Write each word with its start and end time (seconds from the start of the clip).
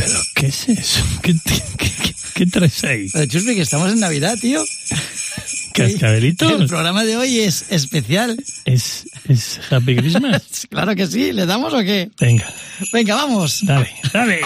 ¿Pero 0.00 0.18
qué 0.34 0.46
es 0.46 0.68
eso? 0.68 1.04
¿Qué, 1.22 1.34
qué, 1.44 1.62
qué- 1.76 2.14
qué 2.34 2.46
traes 2.46 2.82
ahí? 2.84 3.08
Pero, 3.12 3.26
Chuspi, 3.26 3.54
que 3.54 3.60
estamos 3.62 3.92
en 3.92 4.00
Navidad, 4.00 4.36
tío. 4.40 4.64
¿Cascabelitos? 5.74 6.60
El 6.60 6.66
programa 6.66 7.04
de 7.04 7.16
hoy 7.16 7.38
es 7.40 7.66
especial. 7.70 8.42
¿Es, 8.64 9.04
¿Es 9.28 9.60
Happy 9.70 9.96
Christmas? 9.96 10.42
Claro 10.70 10.94
que 10.96 11.06
sí. 11.06 11.32
¿Le 11.32 11.46
damos 11.46 11.72
o 11.74 11.78
qué? 11.80 12.10
Venga, 12.20 12.46
Venga, 12.92 13.14
vamos. 13.16 13.60
dale, 13.64 13.90
dale. 14.12 14.40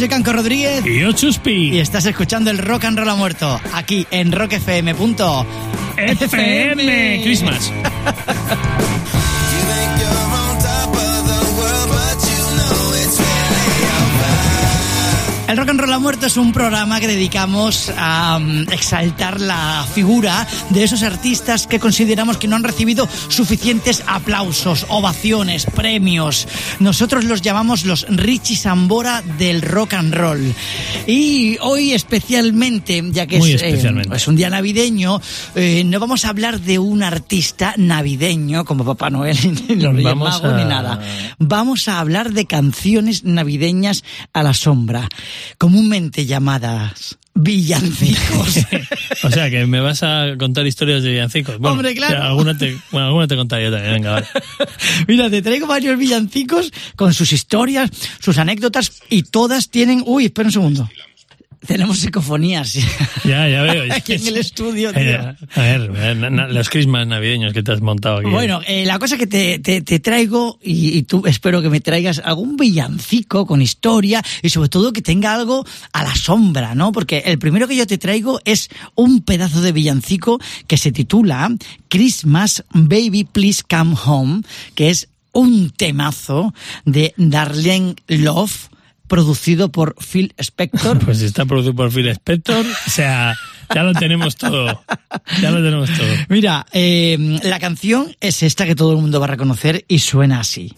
Soy 0.00 0.08
Canco 0.08 0.32
Rodríguez. 0.32 0.86
Y 0.86 1.00
yo, 1.00 1.12
Chuspi. 1.12 1.74
Y 1.74 1.78
estás 1.78 2.06
escuchando 2.06 2.50
el 2.50 2.56
Rock 2.56 2.86
and 2.86 2.98
Roll 2.98 3.10
ha 3.10 3.16
muerto. 3.16 3.60
Aquí 3.74 4.06
en 4.10 4.32
rockfm.fm. 4.32 4.92
FM 5.98 7.20
Christmas. 7.22 7.70
El 15.50 15.56
Rock 15.56 15.70
and 15.70 15.80
Roll 15.80 15.92
ha 15.92 15.98
muerto 15.98 16.26
es 16.26 16.36
un 16.36 16.52
programa 16.52 17.00
que 17.00 17.08
dedicamos 17.08 17.92
a 17.96 18.38
mm, 18.38 18.72
exaltar 18.72 19.40
la 19.40 19.84
figura 19.92 20.46
de 20.68 20.84
esos 20.84 21.02
artistas 21.02 21.66
que 21.66 21.80
consideramos 21.80 22.36
que 22.36 22.46
no 22.46 22.54
han 22.54 22.62
recibido 22.62 23.08
suficientes 23.28 24.04
aplausos, 24.06 24.86
ovaciones, 24.90 25.66
premios. 25.66 26.46
Nosotros 26.78 27.24
los 27.24 27.42
llamamos 27.42 27.84
los 27.84 28.06
Richie 28.08 28.54
Sambora 28.54 29.24
del 29.38 29.62
rock 29.62 29.94
and 29.94 30.14
roll. 30.14 30.54
Y 31.08 31.58
hoy 31.62 31.94
especialmente, 31.94 33.02
ya 33.10 33.26
que 33.26 33.38
eh, 33.38 34.06
es 34.12 34.28
un 34.28 34.36
día 34.36 34.50
navideño, 34.50 35.20
eh, 35.56 35.82
no 35.84 35.98
vamos 35.98 36.26
a 36.26 36.28
hablar 36.28 36.60
de 36.60 36.78
un 36.78 37.02
artista 37.02 37.74
navideño 37.76 38.64
como 38.64 38.84
Papá 38.84 39.10
Noel 39.10 39.36
ni 39.68 39.74
los 39.74 39.96
Reyes 39.96 40.14
ni 40.14 40.64
nada. 40.64 41.00
Vamos 41.40 41.88
a 41.88 41.98
hablar 41.98 42.32
de 42.32 42.46
canciones 42.46 43.24
navideñas 43.24 44.04
a 44.32 44.44
la 44.44 44.54
sombra, 44.54 45.08
comúnmente 45.58 46.26
llamadas 46.26 47.18
villancicos. 47.34 48.58
o 49.22 49.30
sea, 49.30 49.50
que 49.50 49.66
me 49.66 49.80
vas 49.80 50.02
a 50.02 50.34
contar 50.38 50.66
historias 50.66 51.02
de 51.02 51.10
villancicos. 51.10 51.58
Bueno, 51.58 51.74
Hombre, 51.74 51.94
claro. 51.94 52.22
Alguna 52.22 52.56
te, 52.56 52.76
bueno, 52.90 53.08
alguna 53.08 53.26
te 53.26 53.36
contaré 53.36 53.64
yo 53.64 53.72
también. 53.72 53.94
Venga, 53.94 54.12
vale. 54.12 54.26
Mira, 55.08 55.30
te 55.30 55.42
traigo 55.42 55.66
varios 55.66 55.98
villancicos 55.98 56.72
con 56.96 57.14
sus 57.14 57.32
historias, 57.32 57.90
sus 58.20 58.38
anécdotas 58.38 59.02
y 59.08 59.22
todas 59.24 59.70
tienen... 59.70 60.02
Uy, 60.06 60.26
espera 60.26 60.48
un 60.48 60.52
segundo. 60.52 60.90
Tenemos 61.66 61.98
psicofonías. 61.98 62.72
Ya, 63.24 63.48
ya 63.48 63.62
veo. 63.62 63.84
Aquí 63.94 64.14
en 64.14 64.26
el 64.28 64.38
estudio, 64.38 64.92
tío. 64.92 65.02
Eh, 65.02 65.36
A 65.54 65.60
ver, 65.60 65.80
a 65.90 66.14
ver, 66.14 66.16
los 66.52 66.70
Christmas 66.70 67.06
navideños 67.06 67.52
que 67.52 67.62
te 67.62 67.72
has 67.72 67.80
montado 67.82 68.18
aquí. 68.18 68.30
Bueno, 68.30 68.60
eh, 68.66 68.86
la 68.86 68.98
cosa 68.98 69.18
que 69.18 69.26
te, 69.26 69.58
te- 69.58 69.82
te 69.82 70.00
traigo, 70.00 70.58
y, 70.62 70.96
y 70.96 71.02
tú 71.02 71.22
espero 71.26 71.60
que 71.60 71.68
me 71.68 71.80
traigas 71.80 72.20
algún 72.24 72.56
villancico 72.56 73.46
con 73.46 73.60
historia 73.60 74.22
y 74.42 74.48
sobre 74.48 74.70
todo 74.70 74.92
que 74.92 75.02
tenga 75.02 75.34
algo 75.34 75.66
a 75.92 76.02
la 76.02 76.14
sombra, 76.14 76.74
¿no? 76.74 76.92
Porque 76.92 77.18
el 77.26 77.38
primero 77.38 77.68
que 77.68 77.76
yo 77.76 77.86
te 77.86 77.98
traigo 77.98 78.40
es 78.46 78.70
un 78.94 79.20
pedazo 79.22 79.60
de 79.60 79.72
villancico 79.72 80.40
que 80.66 80.78
se 80.78 80.92
titula 80.92 81.50
Christmas 81.88 82.64
Baby 82.72 83.24
Please 83.24 83.62
Come 83.68 83.94
Home, 84.06 84.42
que 84.74 84.88
es 84.90 85.08
un 85.32 85.70
temazo 85.70 86.54
de 86.86 87.12
Darlene 87.18 87.94
Love 88.08 88.68
producido 89.10 89.72
por 89.72 89.96
Phil 89.96 90.32
Spector. 90.38 90.98
Pues 91.04 91.20
está 91.20 91.44
producido 91.44 91.74
por 91.74 91.90
Phil 91.90 92.08
Spector. 92.08 92.64
O 92.64 92.90
sea, 92.90 93.36
ya 93.74 93.82
lo 93.82 93.92
tenemos 93.92 94.36
todo. 94.36 94.82
Ya 95.42 95.50
lo 95.50 95.62
tenemos 95.62 95.90
todo. 95.90 96.08
Mira, 96.28 96.64
eh, 96.72 97.38
la 97.42 97.58
canción 97.58 98.14
es 98.20 98.42
esta 98.44 98.64
que 98.64 98.76
todo 98.76 98.92
el 98.92 98.98
mundo 98.98 99.18
va 99.18 99.26
a 99.26 99.30
reconocer 99.30 99.84
y 99.88 99.98
suena 99.98 100.40
así. 100.40 100.72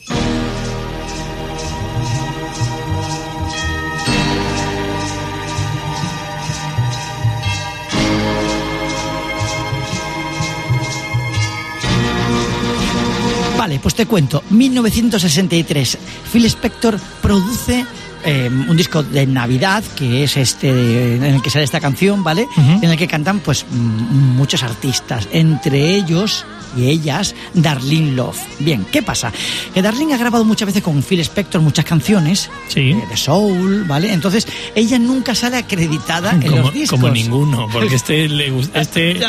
Vale, 13.59 13.79
pues 13.79 13.95
te 13.95 14.07
cuento. 14.07 14.43
1963, 14.51 15.99
Phil 16.33 16.47
Spector 16.47 16.99
produce 17.21 17.85
eh, 18.25 18.49
un 18.69 18.77
disco 18.77 19.03
de 19.03 19.27
Navidad, 19.27 19.83
que 19.97 20.25
es 20.25 20.37
este 20.37 21.17
en 21.17 21.25
el 21.25 21.43
que 21.43 21.51
sale 21.51 21.65
esta 21.65 21.81
canción, 21.81 22.23
¿vale? 22.25 22.47
En 22.57 22.91
el 22.91 22.97
que 22.97 23.07
cantan 23.09 23.41
pues 23.41 23.65
mm, 23.71 24.37
muchos 24.37 24.63
artistas, 24.63 25.29
entre 25.33 25.95
ellos 25.97 26.45
y 26.77 26.87
ellas 26.89 27.35
Darlene 27.55 28.13
Love. 28.13 28.39
Bien, 28.61 28.87
¿qué 28.91 29.03
pasa? 29.03 29.31
Que 29.75 29.83
Darlene 29.83 30.15
ha 30.15 30.17
grabado 30.17 30.45
muchas 30.45 30.67
veces 30.67 30.83
con 30.83 31.03
Phil 31.03 31.21
Spector 31.21 31.61
muchas 31.61 31.85
canciones 31.85 32.49
Sí. 32.69 32.93
eh, 32.93 33.05
de 33.11 33.17
soul, 33.17 33.85
¿vale? 33.85 34.13
Entonces, 34.13 34.47
ella 34.75 34.99
nunca 34.99 35.35
sale 35.35 35.57
acreditada 35.59 36.31
en 36.33 36.43
Como, 36.43 36.57
los 36.63 36.73
discos. 36.73 36.99
como 37.01 37.13
ninguno, 37.13 37.69
porque 37.73 37.97
este 37.97 38.29
le 38.29 38.51
gusta, 38.51 38.81
este, 38.83 39.21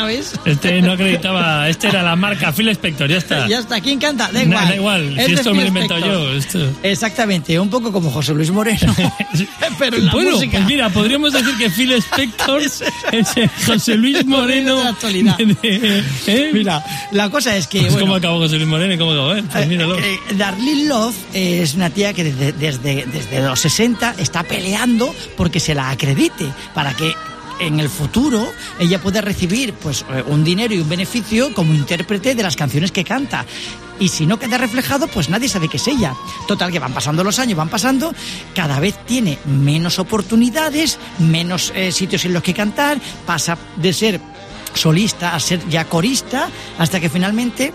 este 0.46 0.80
no 0.82 0.92
acreditaba, 0.92 1.68
este 1.68 1.88
era 1.88 2.02
la 2.02 2.16
marca 2.16 2.52
Phil 2.52 2.68
Spector, 2.70 3.08
ya 3.10 3.18
está. 3.18 3.46
Ya 3.54 3.58
está, 3.58 3.80
¿quién 3.80 3.98
canta? 3.98 4.30
Da 4.32 4.42
igual. 4.42 4.68
da 4.68 4.74
igual, 4.76 5.08
si 5.10 5.14
de 5.32 5.34
esto 5.34 5.54
me 5.54 5.62
lo 5.62 5.68
invento 5.68 5.98
yo, 5.98 6.32
esto. 6.32 6.58
Exactamente, 6.82 7.58
un 7.58 7.68
poco 7.68 7.92
como 7.92 8.10
José 8.10 8.32
Luis 8.34 8.50
Moreno. 8.50 8.83
pero 9.78 9.96
en 9.96 10.06
la 10.06 10.12
bueno, 10.12 10.32
música. 10.32 10.58
pues 10.58 10.66
mira, 10.66 10.88
podríamos 10.90 11.32
decir 11.32 11.54
que 11.58 11.70
Phil 11.70 11.92
Spector 11.92 12.62
es 13.12 13.36
el 13.36 13.48
José 13.66 13.96
Luis 13.96 14.24
Moreno 14.26 14.78
de 14.78 14.84
la 14.84 14.90
actualidad. 14.90 15.36
de- 15.38 16.02
¿eh? 16.26 16.50
Mira, 16.52 16.84
la 17.12 17.30
cosa 17.30 17.56
es 17.56 17.66
que. 17.66 17.80
Pues 17.80 17.92
bueno, 17.92 18.06
¿Cómo 18.06 18.14
acabó 18.16 18.38
José 18.38 18.56
Luis 18.56 18.68
Moreno 18.68 18.96
cómo 18.98 19.12
acabó? 19.12 19.34
Eh? 19.34 19.44
Pues 19.50 19.66
míralo. 19.68 19.98
Eh, 19.98 20.18
Darlene 20.36 20.84
Love 20.88 21.14
es 21.32 21.74
una 21.74 21.90
tía 21.90 22.12
que 22.12 22.24
desde, 22.24 22.52
desde, 22.52 23.06
desde 23.06 23.40
los 23.42 23.60
60 23.60 24.16
está 24.18 24.42
peleando 24.42 25.14
porque 25.36 25.60
se 25.60 25.74
la 25.74 25.90
acredite 25.90 26.46
para 26.74 26.94
que 26.94 27.12
en 27.60 27.78
el 27.78 27.88
futuro 27.88 28.52
ella 28.80 29.00
pueda 29.00 29.20
recibir 29.20 29.74
pues 29.74 30.04
eh, 30.12 30.22
un 30.26 30.42
dinero 30.42 30.74
y 30.74 30.78
un 30.78 30.88
beneficio 30.88 31.54
como 31.54 31.72
intérprete 31.72 32.34
de 32.34 32.42
las 32.42 32.56
canciones 32.56 32.90
que 32.90 33.04
canta. 33.04 33.44
Y 33.98 34.08
si 34.08 34.26
no 34.26 34.38
queda 34.38 34.58
reflejado, 34.58 35.06
pues 35.08 35.28
nadie 35.28 35.48
sabe 35.48 35.68
que 35.68 35.76
es 35.76 35.86
ella. 35.88 36.14
Total, 36.46 36.72
que 36.72 36.78
van 36.78 36.92
pasando 36.92 37.22
los 37.22 37.38
años, 37.38 37.56
van 37.56 37.68
pasando, 37.68 38.12
cada 38.54 38.80
vez 38.80 38.96
tiene 39.06 39.38
menos 39.44 39.98
oportunidades, 39.98 40.98
menos 41.18 41.72
eh, 41.74 41.92
sitios 41.92 42.24
en 42.24 42.32
los 42.32 42.42
que 42.42 42.54
cantar, 42.54 42.98
pasa 43.26 43.56
de 43.76 43.92
ser 43.92 44.20
solista 44.74 45.34
a 45.34 45.40
ser 45.40 45.66
ya 45.68 45.84
corista, 45.84 46.48
hasta 46.78 47.00
que 47.00 47.08
finalmente 47.08 47.72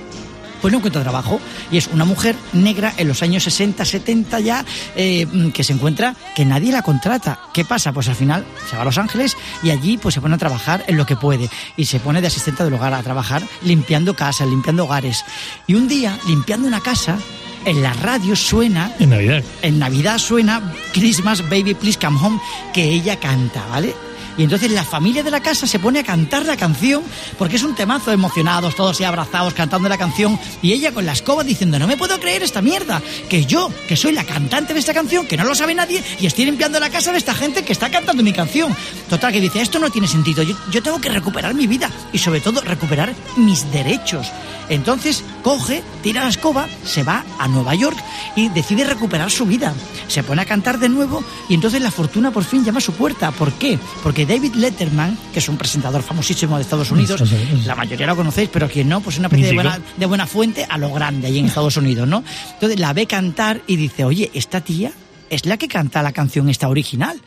pues 0.62 0.72
no 0.72 0.78
encuentra 0.78 1.02
trabajo. 1.02 1.40
Y 1.72 1.78
es 1.78 1.88
una 1.88 2.06
mujer 2.06 2.36
negra 2.54 2.94
en 2.98 3.08
los 3.08 3.22
años 3.24 3.44
60, 3.44 3.84
70 3.86 4.40
ya, 4.40 4.66
eh, 4.96 5.28
que 5.54 5.64
se 5.64 5.74
encuentra 5.74 6.16
que 6.36 6.46
nadie 6.46 6.72
la 6.72 6.82
contrata. 6.82 7.40
¿Qué 7.54 7.66
pasa? 7.66 7.92
Pues 7.94 8.10
al 8.10 8.16
final 8.16 8.46
se 8.70 8.76
va 8.76 8.84
a 8.84 8.86
Los 8.86 8.98
Ángeles 8.98 9.36
y 9.64 9.72
allí 9.72 9.98
pues 9.98 10.16
se 10.16 10.22
pone 10.22 10.36
a 10.36 10.38
trabajar 10.38 10.84
en 10.88 10.98
lo 10.98 11.06
que 11.06 11.16
puede. 11.16 11.50
Y 11.78 11.86
se 11.86 12.00
pone 12.00 12.22
de 12.22 12.28
asistente 12.28 12.64
del 12.64 12.74
hogar 12.74 12.94
a 12.94 13.04
trabajar 13.04 13.44
limpiando 13.64 14.16
casas, 14.16 14.48
limpiando 14.48 14.86
hogares. 14.86 15.24
Y 15.68 15.76
un 15.76 15.88
día, 15.88 16.18
limpiando 16.28 16.68
una 16.68 16.82
casa, 16.82 17.18
en 17.66 17.84
la 17.84 17.92
radio 17.94 18.36
suena 18.36 18.94
En 19.00 19.10
Navidad. 19.10 19.44
en 19.62 19.80
Navidad 19.80 20.18
suena 20.18 20.74
Christmas 20.94 21.42
Baby 21.50 21.74
Please 21.74 22.00
Come 22.00 22.18
Home 22.22 22.40
que 22.74 22.84
ella 22.86 23.20
canta, 23.20 23.66
¿vale? 23.68 23.94
Y 24.38 24.44
entonces 24.44 24.72
la 24.72 24.84
familia 24.84 25.24
de 25.24 25.32
la 25.32 25.42
casa 25.42 25.68
se 25.68 25.80
pone 25.80 26.00
a 26.00 26.04
cantar 26.04 26.46
la 26.46 26.58
canción 26.58 27.04
porque 27.38 27.58
es 27.58 27.64
un 27.64 27.76
temazo 27.76 28.12
emocionados, 28.12 28.76
todos 28.76 29.00
y 29.00 29.04
abrazados 29.04 29.54
cantando 29.54 29.90
la 29.90 29.98
canción 29.98 30.40
y 30.62 30.74
ella 30.74 30.94
con 30.94 31.06
la 31.06 31.14
escoba 31.14 31.44
diciendo 31.44 31.80
no 31.80 31.88
me 31.88 31.98
puedo 31.98 32.20
creer 32.20 32.44
esta 32.44 32.62
mierda, 32.62 33.02
que 33.28 33.46
yo, 33.46 33.72
que 33.88 33.96
soy 33.96 34.14
la 34.14 34.24
cantante 34.24 34.74
de 34.74 34.80
esta 34.80 34.94
canción, 34.94 35.28
que 35.28 35.38
no 35.38 35.44
lo 35.44 35.56
sabe 35.56 35.76
nadie 35.76 36.04
y 36.20 36.26
estoy 36.26 36.46
limpiando 36.46 36.80
la 36.80 36.90
casa 36.90 37.12
de 37.12 37.18
esta 37.18 37.34
gente 37.34 37.64
que 37.64 37.74
está 37.74 37.90
cantando 37.90 38.24
mi 38.24 38.34
canción. 38.34 38.76
Total, 39.10 39.32
que 39.32 39.42
dice 39.42 39.62
esto 39.62 39.80
no 39.80 39.90
tiene 39.90 40.08
sentido, 40.08 40.44
yo, 40.44 40.56
yo 40.72 40.82
tengo 40.82 41.00
que 41.02 41.10
recuperar 41.10 41.54
mi 41.54 41.68
vida 41.68 41.90
y 42.14 42.18
sobre 42.18 42.42
todo 42.42 42.62
recuperar 42.62 43.14
mis 43.38 43.72
derechos. 43.72 44.32
Entonces 44.70 45.24
coge, 45.42 45.84
tira 46.04 46.24
la 46.24 46.30
escoba, 46.30 46.68
se 46.86 47.04
va 47.04 47.26
a 47.40 47.48
Nueva 47.48 47.76
York 47.76 47.98
y 48.36 48.50
decide 48.50 48.84
recuperar 48.84 49.32
su 49.32 49.46
vida. 49.46 49.74
Se 50.08 50.24
pone 50.24 50.42
a 50.42 50.46
cantar 50.46 50.80
de 50.80 50.90
nuevo 50.90 51.24
y 51.50 51.56
entonces 51.56 51.82
la 51.82 51.92
fortuna 51.92 52.32
por 52.32 52.44
fin 52.44 52.64
llama 52.64 52.78
a 52.78 52.82
su 52.82 52.94
puerta. 52.94 53.32
¿Por 53.32 53.52
qué? 53.54 53.80
Porque 54.04 54.26
David 54.26 54.54
Letterman, 54.56 55.18
que 55.34 55.40
es 55.40 55.50
un 55.50 55.58
presentador 55.58 56.04
famosísimo 56.04 56.56
de 56.58 56.64
Estados 56.64 56.92
Unidos, 56.92 57.22
la 57.66 57.76
mayoría 57.76 58.08
lo 58.08 58.16
conocéis, 58.16 58.50
pero 58.52 58.70
quien 58.70 58.90
no, 58.90 59.02
pues 59.02 59.18
una 59.18 59.28
especie 59.28 59.48
de 59.48 59.54
Mítico. 59.54 59.70
buena, 59.70 59.86
de 59.98 60.06
buena 60.06 60.28
fuente 60.28 60.66
a 60.70 60.78
lo 60.78 60.92
grande 60.94 61.28
allí 61.28 61.40
en 61.40 61.46
Estados 61.46 61.78
Unidos, 61.78 62.08
¿no? 62.08 62.24
Entonces 62.54 62.80
la 62.80 62.94
ve 62.94 63.08
cantar 63.08 63.62
y 63.68 63.76
dice, 63.76 64.06
oye, 64.06 64.30
esta 64.34 64.62
tía 64.62 64.92
es 65.30 65.46
la 65.46 65.58
que 65.58 65.68
canta 65.68 66.04
la 66.04 66.12
canción 66.12 66.50
esta 66.50 66.70
original. 66.70 67.20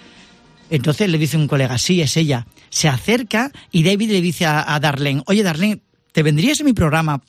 Entonces 0.70 1.08
le 1.08 1.18
dice 1.18 1.36
un 1.36 1.48
colega, 1.48 1.76
sí, 1.76 2.00
es 2.00 2.16
ella. 2.16 2.46
Se 2.70 2.88
acerca 2.88 3.50
y 3.70 3.82
David 3.82 4.10
le 4.10 4.20
dice 4.22 4.46
a, 4.46 4.74
a 4.74 4.80
Darlene, 4.80 5.22
oye 5.26 5.42
Darlene, 5.42 5.80
¿te 6.12 6.22
vendrías 6.22 6.60
en 6.60 6.66
mi 6.66 6.72
programa 6.72 7.20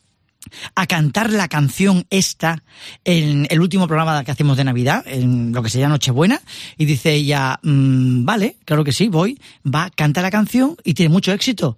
a 0.75 0.87
cantar 0.87 1.31
la 1.31 1.47
canción 1.47 2.05
esta 2.09 2.63
en 3.03 3.47
el 3.49 3.61
último 3.61 3.87
programa 3.87 4.23
que 4.23 4.31
hacemos 4.31 4.57
de 4.57 4.63
Navidad, 4.63 5.03
en 5.07 5.51
lo 5.51 5.63
que 5.63 5.69
sería 5.69 5.89
Nochebuena, 5.89 6.41
y 6.77 6.85
dice 6.85 7.13
ella, 7.13 7.59
mm, 7.63 8.25
vale, 8.25 8.57
claro 8.65 8.83
que 8.83 8.91
sí, 8.91 9.07
voy, 9.07 9.39
va, 9.65 9.89
canta 9.89 10.21
la 10.21 10.31
canción 10.31 10.75
y 10.83 10.93
tiene 10.93 11.11
mucho 11.11 11.31
éxito. 11.31 11.77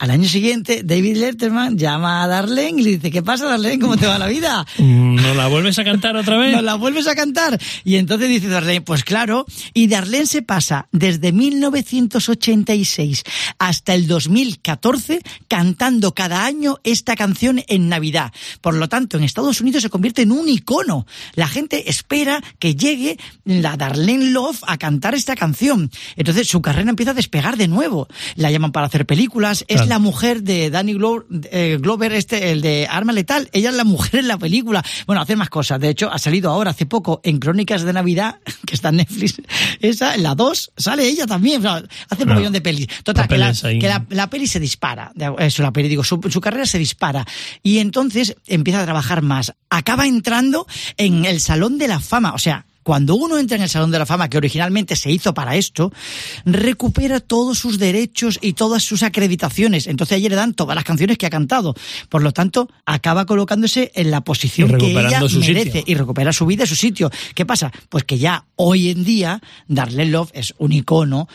Al 0.00 0.10
año 0.10 0.26
siguiente, 0.26 0.80
David 0.82 1.18
Letterman 1.18 1.76
llama 1.76 2.22
a 2.22 2.26
Darlene 2.26 2.80
y 2.80 2.84
le 2.84 2.90
dice, 2.92 3.10
¿qué 3.10 3.22
pasa, 3.22 3.44
Darlene? 3.44 3.78
¿Cómo 3.78 3.98
te 3.98 4.06
va 4.06 4.18
la 4.18 4.28
vida? 4.28 4.64
¿No 4.78 5.34
la 5.34 5.46
vuelves 5.48 5.78
a 5.78 5.84
cantar 5.84 6.16
otra 6.16 6.38
vez? 6.38 6.56
¿No 6.56 6.62
la 6.62 6.76
vuelves 6.76 7.06
a 7.06 7.14
cantar? 7.14 7.60
Y 7.84 7.96
entonces 7.96 8.30
dice 8.30 8.48
Darlene, 8.48 8.80
pues 8.80 9.04
claro, 9.04 9.44
y 9.74 9.88
Darlene 9.88 10.24
se 10.24 10.40
pasa 10.40 10.88
desde 10.90 11.32
1986 11.32 13.24
hasta 13.58 13.92
el 13.92 14.06
2014 14.06 15.20
cantando 15.48 16.14
cada 16.14 16.46
año 16.46 16.78
esta 16.82 17.14
canción 17.14 17.62
en 17.68 17.90
Navidad. 17.90 18.32
Por 18.62 18.76
lo 18.76 18.88
tanto, 18.88 19.18
en 19.18 19.24
Estados 19.24 19.60
Unidos 19.60 19.82
se 19.82 19.90
convierte 19.90 20.22
en 20.22 20.32
un 20.32 20.48
icono. 20.48 21.06
La 21.34 21.46
gente 21.46 21.90
espera 21.90 22.42
que 22.58 22.74
llegue 22.74 23.18
la 23.44 23.76
Darlene 23.76 24.30
Love 24.30 24.62
a 24.66 24.78
cantar 24.78 25.14
esta 25.14 25.36
canción. 25.36 25.90
Entonces 26.16 26.48
su 26.48 26.62
carrera 26.62 26.88
empieza 26.88 27.10
a 27.10 27.14
despegar 27.14 27.58
de 27.58 27.68
nuevo. 27.68 28.08
La 28.36 28.50
llaman 28.50 28.72
para 28.72 28.86
hacer 28.86 29.04
películas. 29.04 29.66
Es 29.68 29.89
la 29.90 29.98
mujer 29.98 30.42
de 30.42 30.70
Danny 30.70 30.96
eh, 31.50 31.78
Glover, 31.80 32.12
este, 32.12 32.52
el 32.52 32.62
de 32.62 32.86
Arma 32.88 33.12
Letal. 33.12 33.50
Ella 33.52 33.70
es 33.70 33.76
la 33.76 33.84
mujer 33.84 34.20
en 34.20 34.28
la 34.28 34.38
película. 34.38 34.84
Bueno, 35.06 35.20
hace 35.20 35.34
más 35.36 35.50
cosas. 35.50 35.80
De 35.80 35.88
hecho, 35.88 36.10
ha 36.10 36.18
salido 36.18 36.50
ahora 36.50 36.70
hace 36.70 36.86
poco 36.86 37.20
en 37.24 37.40
Crónicas 37.40 37.82
de 37.82 37.92
Navidad, 37.92 38.38
que 38.66 38.74
está 38.74 38.90
en 38.90 38.96
Netflix. 38.96 39.42
Esa, 39.80 40.14
en 40.14 40.22
la 40.22 40.34
2, 40.34 40.72
sale 40.76 41.06
ella 41.06 41.26
también. 41.26 41.66
hace 41.66 42.22
un 42.22 42.34
millón 42.34 42.52
de 42.52 42.60
pelis. 42.60 42.86
Total, 43.02 43.26
que, 43.28 43.36
la, 43.36 44.06
la, 44.08 44.30
peli 44.30 44.46
se 44.46 44.60
dispara. 44.60 45.12
Eso, 45.38 45.62
la 45.62 45.72
peli, 45.72 45.88
digo, 45.88 46.04
su, 46.04 46.20
su 46.30 46.40
carrera 46.40 46.66
se 46.66 46.78
dispara. 46.78 47.26
Y 47.62 47.78
entonces 47.78 48.36
empieza 48.46 48.80
a 48.80 48.84
trabajar 48.84 49.22
más. 49.22 49.52
Acaba 49.70 50.06
entrando 50.06 50.66
en 50.96 51.24
el 51.24 51.40
Salón 51.40 51.78
de 51.78 51.88
la 51.88 51.98
Fama. 51.98 52.32
O 52.32 52.38
sea, 52.38 52.64
cuando 52.82 53.14
uno 53.14 53.38
entra 53.38 53.56
en 53.56 53.62
el 53.62 53.68
Salón 53.68 53.90
de 53.90 53.98
la 53.98 54.06
Fama, 54.06 54.28
que 54.28 54.38
originalmente 54.38 54.96
se 54.96 55.10
hizo 55.10 55.34
para 55.34 55.56
esto, 55.56 55.92
recupera 56.44 57.20
todos 57.20 57.58
sus 57.58 57.78
derechos 57.78 58.38
y 58.40 58.54
todas 58.54 58.82
sus 58.82 59.02
acreditaciones. 59.02 59.86
Entonces 59.86 60.16
ayer 60.16 60.30
le 60.30 60.36
dan 60.36 60.54
todas 60.54 60.74
las 60.74 60.84
canciones 60.84 61.18
que 61.18 61.26
ha 61.26 61.30
cantado. 61.30 61.74
Por 62.08 62.22
lo 62.22 62.32
tanto, 62.32 62.68
acaba 62.86 63.26
colocándose 63.26 63.92
en 63.94 64.10
la 64.10 64.22
posición 64.22 64.78
que 64.78 64.90
ella 64.90 65.20
merece 65.38 65.84
y 65.86 65.94
recupera 65.94 66.32
su 66.32 66.46
vida 66.46 66.64
y 66.64 66.66
su 66.66 66.76
sitio. 66.76 67.10
¿Qué 67.34 67.44
pasa? 67.44 67.70
Pues 67.88 68.04
que 68.04 68.18
ya 68.18 68.44
hoy 68.56 68.90
en 68.90 69.04
día 69.04 69.40
Darlene 69.68 70.10
Love 70.10 70.30
es 70.32 70.54
un 70.58 70.72
icono 70.72 71.28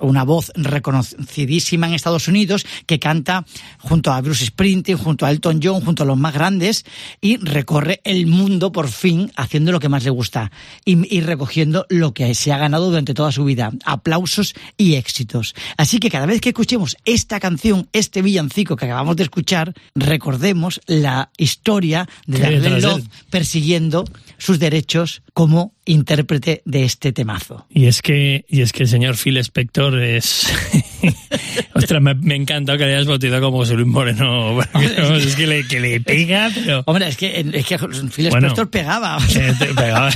una 0.00 0.24
voz 0.24 0.50
reconocidísima 0.54 1.86
en 1.86 1.94
Estados 1.94 2.28
Unidos 2.28 2.66
que 2.86 2.98
canta 2.98 3.44
junto 3.78 4.12
a 4.12 4.20
Bruce 4.20 4.46
Springsteen, 4.46 4.98
junto 4.98 5.26
a 5.26 5.30
Elton 5.30 5.60
John, 5.62 5.82
junto 5.82 6.02
a 6.02 6.06
los 6.06 6.16
más 6.16 6.34
grandes 6.34 6.84
y 7.20 7.36
recorre 7.36 8.00
el 8.04 8.26
mundo 8.26 8.72
por 8.72 8.88
fin 8.88 9.30
haciendo 9.36 9.72
lo 9.72 9.80
que 9.80 9.88
más 9.88 10.04
le 10.04 10.10
gusta 10.10 10.50
y, 10.84 11.20
recogiendo 11.20 11.86
lo 11.88 12.14
que 12.14 12.34
se 12.34 12.52
ha 12.52 12.58
ganado 12.58 12.86
durante 12.86 13.14
toda 13.14 13.32
su 13.32 13.44
vida, 13.44 13.72
aplausos 13.84 14.54
y 14.76 14.94
éxitos. 14.94 15.54
Así 15.76 15.98
que 15.98 16.10
cada 16.10 16.26
vez 16.26 16.40
que 16.40 16.50
escuchemos 16.50 16.96
esta 17.04 17.40
canción, 17.40 17.88
este 17.92 18.22
villancico 18.22 18.76
que 18.76 18.86
acabamos 18.86 19.16
de 19.16 19.24
escuchar, 19.24 19.74
recordemos 19.94 20.80
la 20.86 21.30
historia 21.36 22.08
de 22.26 22.38
Darlene 22.38 22.80
Love 22.80 23.04
persiguiendo 23.30 24.04
sus 24.38 24.58
derechos 24.58 25.22
como 25.36 25.74
intérprete 25.84 26.62
de 26.64 26.84
este 26.84 27.12
temazo. 27.12 27.66
Y 27.68 27.88
es 27.88 28.00
que, 28.00 28.46
y 28.48 28.62
es 28.62 28.72
que 28.72 28.84
el 28.84 28.88
señor 28.88 29.18
Phil 29.18 29.36
Spector 29.36 30.02
es. 30.02 30.46
Ostras, 31.74 32.02
me, 32.02 32.14
me 32.14 32.34
encanta 32.34 32.76
que 32.76 32.84
le 32.84 32.94
hayas 32.94 33.06
bautizado 33.06 33.40
como 33.42 33.58
José 33.58 33.74
Luis 33.74 33.86
Moreno. 33.86 34.60
es 35.16 35.36
que 35.36 35.46
le, 35.46 35.66
que 35.66 35.80
le 35.80 36.00
pega, 36.00 36.50
pero. 36.54 36.82
Hombre, 36.86 37.08
es 37.08 37.16
que, 37.16 37.44
es 37.52 37.66
que 37.66 37.78
Phil 37.78 38.26
Spector 38.26 38.70
pegaba. 38.70 39.18
Eh, 39.36 39.52
pegaba. 39.76 40.10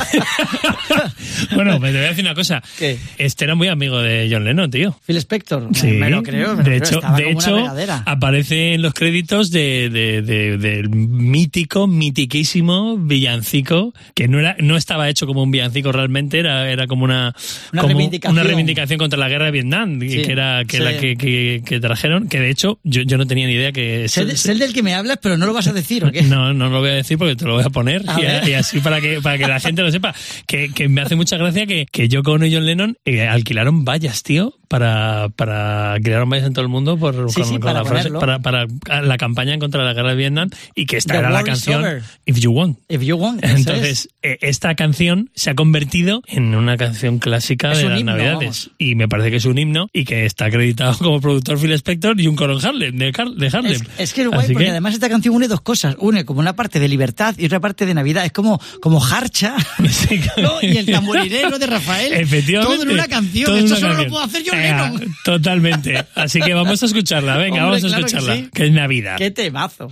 bueno, 1.54 1.78
me 1.78 1.92
te 1.92 1.98
voy 1.98 2.06
a 2.06 2.08
decir 2.08 2.24
una 2.24 2.34
cosa. 2.34 2.62
¿Qué? 2.78 2.98
Este 3.18 3.44
era 3.44 3.54
muy 3.54 3.68
amigo 3.68 4.00
de 4.00 4.28
John 4.30 4.44
Lennon, 4.44 4.70
tío. 4.70 4.96
Phil 5.04 5.16
Spector. 5.18 5.68
Sí. 5.74 5.88
Me 5.88 6.08
lo 6.08 6.22
creo. 6.22 6.56
de 6.56 6.76
hecho, 6.76 7.00
de 7.16 7.30
hecho 7.30 7.64
aparece 8.06 8.74
en 8.74 8.82
los 8.82 8.94
créditos 8.94 9.50
de, 9.50 9.90
de, 9.90 10.22
de, 10.22 10.56
del 10.56 10.88
mítico, 10.88 11.86
mitiquísimo 11.86 12.96
villancico, 12.96 13.92
que 14.14 14.26
no, 14.26 14.38
era, 14.38 14.56
no 14.58 14.76
estaba 14.76 15.08
hecho 15.08 15.26
como 15.26 15.42
un 15.42 15.50
villancico 15.50 15.92
realmente, 15.92 16.38
era, 16.38 16.70
era 16.70 16.86
como 16.86 17.04
una, 17.04 17.34
una, 17.72 17.82
reivindicación. 17.82 18.32
una 18.32 18.42
reivindicación 18.42 18.98
contra 18.98 19.18
la 19.18 19.28
guerra 19.28 19.46
de 19.46 19.50
Vietnam, 19.50 20.00
que 20.00 20.32
era 20.32 20.64
que, 20.70 20.80
la 20.80 20.96
que, 20.96 21.62
que, 21.64 21.80
trajeron, 21.80 22.28
que 22.28 22.40
de 22.40 22.50
hecho 22.50 22.78
yo, 22.84 23.02
yo 23.02 23.18
no 23.18 23.26
tenía 23.26 23.46
ni 23.46 23.54
idea 23.54 23.72
que... 23.72 24.08
Sé, 24.08 24.22
el 24.22 24.58
del 24.58 24.72
que 24.72 24.82
me 24.82 24.94
hablas, 24.94 25.18
pero 25.20 25.36
no 25.36 25.46
lo 25.46 25.52
vas 25.52 25.66
a 25.68 25.72
decir, 25.72 26.04
¿o 26.04 26.12
qué? 26.12 26.22
No, 26.30 26.54
no 26.54 26.68
lo 26.70 26.80
voy 26.80 26.90
a 26.90 26.94
decir 26.94 27.18
porque 27.18 27.34
te 27.34 27.44
lo 27.44 27.54
voy 27.54 27.64
a 27.64 27.70
poner 27.70 28.04
y, 28.46 28.52
así 28.52 28.80
para 28.80 29.00
que, 29.00 29.20
para 29.20 29.36
que 29.36 29.48
la 29.48 29.58
gente 29.58 29.82
lo 29.82 29.90
sepa. 29.90 30.14
Que, 30.46 30.70
que 30.72 30.88
me 30.88 31.00
hace 31.00 31.16
mucha 31.16 31.36
gracia 31.36 31.66
que, 31.66 31.86
que 31.90 32.08
yo 32.08 32.22
con 32.22 32.44
y 32.44 32.54
John 32.54 32.66
Lennon 32.66 32.96
eh, 33.04 33.26
alquilaron 33.26 33.84
vallas, 33.84 34.22
tío, 34.22 34.54
para, 34.68 35.28
para 35.34 35.96
crear 36.02 36.22
un 36.22 36.30
vallas 36.30 36.46
en 36.46 36.52
todo 36.52 36.62
el 36.62 36.68
mundo 36.68 36.96
por, 36.96 37.32
con, 37.32 37.60
para, 37.60 37.80
la 37.80 37.84
frase, 37.84 38.10
para, 38.12 38.38
para, 38.38 38.66
la 39.02 39.16
campaña 39.18 39.58
contra 39.58 39.84
la 39.84 39.92
guerra 39.94 40.10
de 40.10 40.16
Vietnam 40.16 40.48
y 40.76 40.86
que 40.86 40.96
esta 40.96 41.18
era 41.18 41.30
la 41.30 41.42
canción 41.42 41.84
If 42.24 42.38
You 42.38 42.52
Want. 42.52 42.78
If 42.88 43.02
You 43.02 43.16
Want. 43.16 43.44
Entonces, 43.44 44.10
eh, 44.22 44.38
esta 44.42 44.76
canción 44.76 45.30
se 45.34 45.50
ha 45.50 45.54
convertido 45.54 46.22
en 46.28 46.54
una 46.54 46.76
canción 46.76 47.18
clásica 47.18 47.70
de 47.70 47.88
las 47.88 48.04
Navidades. 48.04 48.70
Y 48.78 48.94
me 48.94 49.08
parece 49.08 49.30
que 49.30 49.38
es 49.38 49.44
un 49.44 49.58
himno 49.58 49.88
y 49.92 50.04
que 50.04 50.24
está 50.24 50.50
acreditado 50.60 50.96
como 50.98 51.20
productor 51.20 51.58
Phil 51.58 51.72
Spector 51.72 52.20
y 52.20 52.26
un 52.26 52.36
coro 52.36 52.58
en 52.58 52.64
Harlem, 52.64 52.96
de, 52.96 53.12
Harlem. 53.52 53.82
Es, 53.98 54.12
que 54.12 54.22
es 54.22 54.28
guay 54.28 54.52
porque 54.52 54.68
además 54.68 54.94
esta 54.94 55.08
canción 55.08 55.34
une 55.34 55.48
dos 55.48 55.62
cosas. 55.62 55.96
Une 55.98 56.24
como 56.24 56.40
una 56.40 56.54
parte 56.54 56.78
de 56.78 56.88
libertad 56.88 57.34
y 57.38 57.46
otra 57.46 57.60
parte 57.60 57.86
de 57.86 57.94
Navidad. 57.94 58.24
Es 58.26 58.32
como, 58.32 58.60
como 58.80 59.04
Harcha 59.04 59.56
y 60.62 60.76
el 60.76 60.86
tamborilero 60.86 61.58
de 61.58 61.66
Rafael. 61.66 62.12
Efectivamente. 62.12 62.76
Todo 62.76 62.82
en 62.82 62.90
una 62.90 63.08
canción. 63.08 63.56
Esto 63.56 63.76
solo 63.76 63.94
lo 63.94 64.08
puedo 64.08 64.24
hacer 64.24 64.42
yo 64.42 64.52
Lennon. 64.52 65.14
Totalmente. 65.24 66.04
Así 66.14 66.40
que 66.40 66.52
vamos 66.54 66.82
a 66.82 66.86
escucharla. 66.86 67.36
Venga, 67.38 67.64
vamos 67.64 67.82
a 67.84 67.86
escucharla. 67.86 68.50
Que, 68.52 68.66
es 68.66 68.72
Navidad. 68.72 69.16
Qué 69.16 69.30
temazo. 69.30 69.90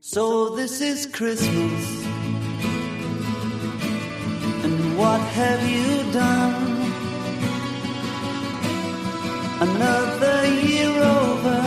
So 0.00 0.56
this 0.56 0.80
is 0.80 1.06
Christmas. 1.06 2.06
And 4.64 4.96
what 4.96 5.20
have 5.20 5.60
you 5.68 6.12
done? 6.12 6.77
Another 9.60 10.46
year 10.46 10.88
over. 10.88 11.60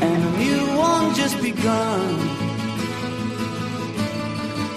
And 0.00 0.24
a 0.24 0.38
new 0.38 0.76
one 0.76 1.14
just 1.14 1.40
begun. 1.40 2.18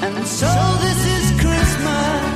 And 0.04 0.28
so 0.28 0.52
this 0.82 1.02
is 1.18 1.42
Christmas. 1.42 2.31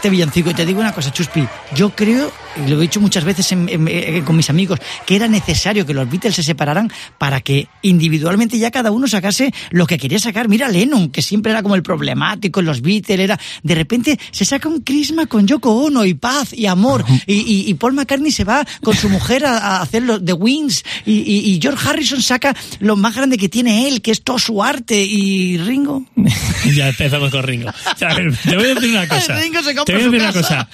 Este 0.00 0.08
villancico. 0.10 0.50
Y 0.50 0.54
te 0.54 0.64
digo 0.64 0.80
una 0.80 0.92
cosa, 0.94 1.12
Chuspi, 1.12 1.46
yo 1.74 1.90
creo, 1.90 2.32
y 2.56 2.70
lo 2.70 2.78
he 2.78 2.80
dicho 2.82 3.00
muchas 3.02 3.22
veces 3.24 3.52
en- 3.52 3.68
en- 3.68 3.86
en- 3.86 4.24
con 4.24 4.34
mis 4.34 4.48
amigos, 4.48 4.78
que 5.04 5.14
era 5.14 5.28
necesario 5.28 5.84
que 5.84 5.92
los 5.92 6.08
Beatles 6.08 6.34
se 6.36 6.42
separaran 6.42 6.90
para 7.18 7.42
que 7.42 7.68
individualmente 7.82 8.58
ya 8.58 8.70
cada 8.70 8.90
uno 8.92 9.06
sacase 9.06 9.52
lo 9.70 9.86
que 9.86 9.98
quería 9.98 10.18
sacar. 10.18 10.48
Mira 10.48 10.68
Lennon, 10.68 11.10
que 11.10 11.20
siempre 11.20 11.52
era 11.52 11.62
como 11.62 11.74
el 11.74 11.82
problemático 11.82 12.60
en 12.60 12.66
los 12.66 12.80
Beatles, 12.80 13.20
era 13.20 13.38
de 13.62 13.74
repente 13.74 14.18
se 14.30 14.44
saca 14.46 14.68
un 14.70 14.80
crisma 14.80 15.26
con 15.26 15.46
Yoko 15.46 15.70
Ono 15.84 16.06
y 16.06 16.14
paz 16.14 16.54
y 16.54 16.64
amor. 16.64 17.04
Y, 17.26 17.34
y- 17.34 17.64
y 17.70 17.74
Paul 17.74 17.92
McCartney 17.92 18.32
se 18.32 18.44
va 18.44 18.64
con 18.82 18.96
su 18.96 19.10
mujer 19.10 19.44
a, 19.44 19.58
a 19.58 19.82
hacer 19.82 20.02
los 20.04 20.24
The 20.24 20.32
Wings. 20.32 20.82
Y, 21.04 21.58
George 21.60 21.86
Harrison 21.86 22.22
saca 22.22 22.56
lo 22.78 22.96
más 22.96 23.14
grande 23.14 23.36
que 23.36 23.50
tiene 23.50 23.86
él, 23.88 24.00
que 24.00 24.12
es 24.12 24.22
todo 24.22 24.38
su 24.38 24.62
arte. 24.62 24.98
Y 25.04 25.58
Ringo. 25.58 26.06
ya 26.74 26.88
empezamos 26.88 27.30
con 27.30 27.42
Ringo. 27.42 27.68
O 27.68 27.98
sea, 27.98 28.08
a 28.10 28.14
ver, 28.14 28.34
te 28.36 28.56
voy 28.56 28.64
a 28.70 28.74
decir 28.74 28.90
una 28.90 29.06
cosa. 29.08 29.38
Ringo 29.38 29.62
se 29.62 29.74
te 29.92 29.96
voy 29.96 30.02
a 30.02 30.10
decir 30.10 30.20
una 30.20 30.32
cosa. 30.32 30.68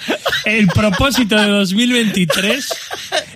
El 0.45 0.67
propósito 0.67 1.35
de 1.39 1.47
2023 1.47 2.67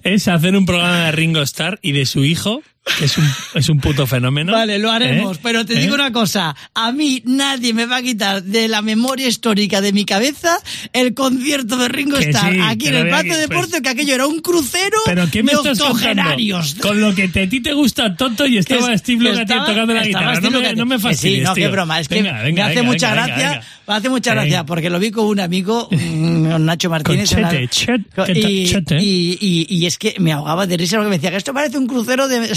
es 0.04 0.28
hacer 0.28 0.56
un 0.56 0.66
programa 0.66 1.06
de 1.06 1.12
Ringo 1.12 1.42
Starr 1.42 1.80
y 1.82 1.92
de 1.92 2.06
su 2.06 2.24
hijo, 2.24 2.62
que 2.98 3.06
es 3.06 3.18
un, 3.18 3.30
es 3.54 3.70
un 3.70 3.80
puto 3.80 4.08
fenómeno. 4.08 4.54
Vale, 4.54 4.80
lo 4.80 4.90
haremos, 4.92 5.38
¿Eh? 5.38 5.40
pero 5.44 5.66
te 5.66 5.74
¿Eh? 5.74 5.82
digo 5.82 5.94
una 5.94 6.12
cosa, 6.12 6.56
a 6.74 6.92
mí 6.92 7.22
nadie 7.26 7.74
me 7.74 7.86
va 7.86 7.98
a 7.98 8.02
quitar 8.02 8.42
de 8.44 8.68
la 8.68 8.82
memoria 8.82 9.28
histórica 9.28 9.82
de 9.82 9.94
mi 9.94 10.04
cabeza 10.06 10.58
el 10.94 11.14
concierto 11.14 11.78
de 11.78 11.90
Ringo 11.90 12.18
Que 12.18 12.30
Starr 12.30 12.54
sí, 12.54 12.60
aquí 12.64 12.88
en 12.88 12.96
el 12.96 13.10
Palacio 13.10 13.38
de 13.38 13.44
qui- 13.44 13.48
pues- 13.48 13.50
Deportes, 13.50 13.82
que 13.82 13.90
aquello 13.90 14.16
era 14.16 14.26
un 14.26 14.40
crucero 14.40 14.98
¿Pero 15.06 15.30
qué 15.30 15.44
me 15.44 15.52
de 15.52 15.58
estás 15.60 15.80
octogenarios. 15.82 16.76
Con 16.82 17.00
lo 17.00 17.14
que 17.14 17.28
te- 17.28 17.44
a 17.44 17.50
ti 17.50 17.62
te 17.62 17.74
gusta 17.74 18.16
tonto 18.16 18.48
y 18.48 18.58
estaba 18.58 18.98
Steve 18.98 19.30
estaba- 19.32 19.66
tocando 19.68 19.94
la 19.94 20.04
guitarra. 20.04 20.40
No 20.42 20.50
me, 20.52 20.74
no 20.74 20.86
me 20.86 21.16
Sí, 21.16 21.42
no, 21.42 21.54
tío. 21.54 21.66
qué 21.66 21.72
broma. 21.72 22.00
Es 22.00 22.08
que 22.08 22.16
Venga, 22.16 22.42
venga, 22.42 22.64
me 22.66 22.72
hace 22.72 22.80
venga, 22.80 22.92
mucha 22.92 23.12
gracia. 23.14 23.62
Me 23.88 23.96
hace 23.96 24.10
mucha 24.10 24.34
gracia 24.34 24.64
porque 24.66 24.90
lo 24.90 25.00
vi 25.00 25.12
con 25.12 25.26
un 25.26 25.40
amigo, 25.40 25.90
Nacho 25.92 26.90
Martínez. 26.90 27.30
Chete, 27.30 27.42
una- 27.42 27.52
Chet- 27.52 28.38
y, 28.38 28.66
Chete. 28.68 28.98
y- 29.02 29.38
y- 29.42 29.68
y 29.70 29.86
es 29.86 29.98
que 29.98 30.16
me 30.20 30.32
ahogaba 30.32 30.68
de 30.68 30.78
risa 30.78 30.98
porque 30.98 31.10
me 31.10 31.16
decía 31.18 31.32
que 31.32 31.38
esto 31.38 31.54
parece 31.54 31.78
un 31.78 31.88
crucero 31.88 32.28
de, 32.28 32.50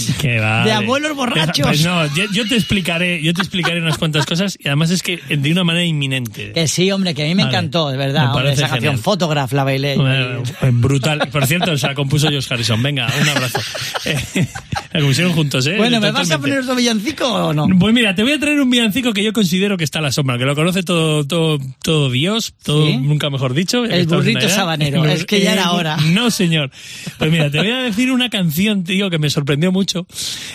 abuelos 0.73 1.17
borrachos. 1.17 1.67
Pues 1.67 1.85
no, 1.85 2.07
yo, 2.15 2.25
yo 2.33 2.47
te 2.47 2.55
explicaré, 2.57 3.23
yo 3.23 3.33
te 3.33 3.41
explicaré 3.41 3.81
unas 3.81 3.99
cuantas 3.99 4.27
cosas 4.27 4.57
y 4.59 4.69
además 4.69 4.91
es 4.91 5.03
que 5.03 5.19
de 5.29 5.53
una 5.53 5.65
manera 5.65 5.85
inminente. 5.85 6.53
Que 6.53 6.69
sí, 6.69 6.91
hombre, 6.91 7.15
que 7.15 7.23
a 7.23 7.27
mí 7.27 7.35
me 7.35 7.45
Vale. 7.45 7.57
encantó, 7.57 7.91
de 7.91 7.97
verdad. 7.97 8.35
Hombre, 8.35 8.53
esa 8.53 8.69
canción. 8.69 8.99
Photograph 8.99 9.53
la 9.53 9.65
bailé. 9.65 9.97
Bueno, 9.97 10.43
eh, 10.63 10.71
brutal. 10.73 11.29
Por 11.33 11.47
cierto, 11.47 11.77
se 11.79 11.87
la 11.87 11.95
compuso 11.95 12.29
George 12.29 12.53
Harrison. 12.53 12.83
Venga, 12.83 13.09
un 13.21 13.29
abrazo. 13.29 13.61
Eh, 14.05 14.47
la 14.93 15.33
juntos, 15.33 15.67
¿eh? 15.67 15.75
Bueno, 15.77 16.01
¿me 16.01 16.11
vas 16.11 16.31
a 16.31 16.39
poner 16.39 16.61
otro 16.61 16.75
villancico 16.75 17.27
o 17.27 17.53
no? 17.53 17.67
Pues 17.79 17.93
mira, 17.95 18.15
te 18.15 18.23
voy 18.23 18.33
a 18.33 18.39
traer 18.39 18.61
un 18.61 18.71
villancico 18.71 19.13
que 19.13 19.23
yo 19.25 19.33
considero 19.33 19.77
que 19.77 19.85
está 19.85 19.99
a 19.99 20.03
la 20.03 20.13
sombra, 20.13 20.39
que 20.39 20.45
lo 20.45 20.55
conoce 20.55 20.83
todo, 20.83 21.14
todo, 21.23 21.59
todo 21.83 22.11
Dios, 22.11 22.55
todo, 22.65 22.87
¿Sí? 22.89 22.97
nunca 22.97 23.31
mejor 23.31 23.55
dicho. 23.55 23.85
El 23.85 24.07
burrito 24.07 24.49
sabanero, 24.49 25.05
es 25.05 25.25
que 25.25 25.41
ya 25.41 25.53
era 25.53 25.67
bu- 25.67 25.75
hora. 25.75 25.97
No, 26.13 26.31
señor. 26.33 26.71
Pues 27.19 27.31
mira, 27.31 27.51
te 27.51 27.59
voy 27.59 27.71
a 27.71 27.79
decir 27.83 28.11
una 28.11 28.29
canción, 28.31 28.83
tío, 28.83 29.11
que 29.11 29.19
me 29.21 29.31
sorprendió 29.31 29.71
mucho 29.71 30.07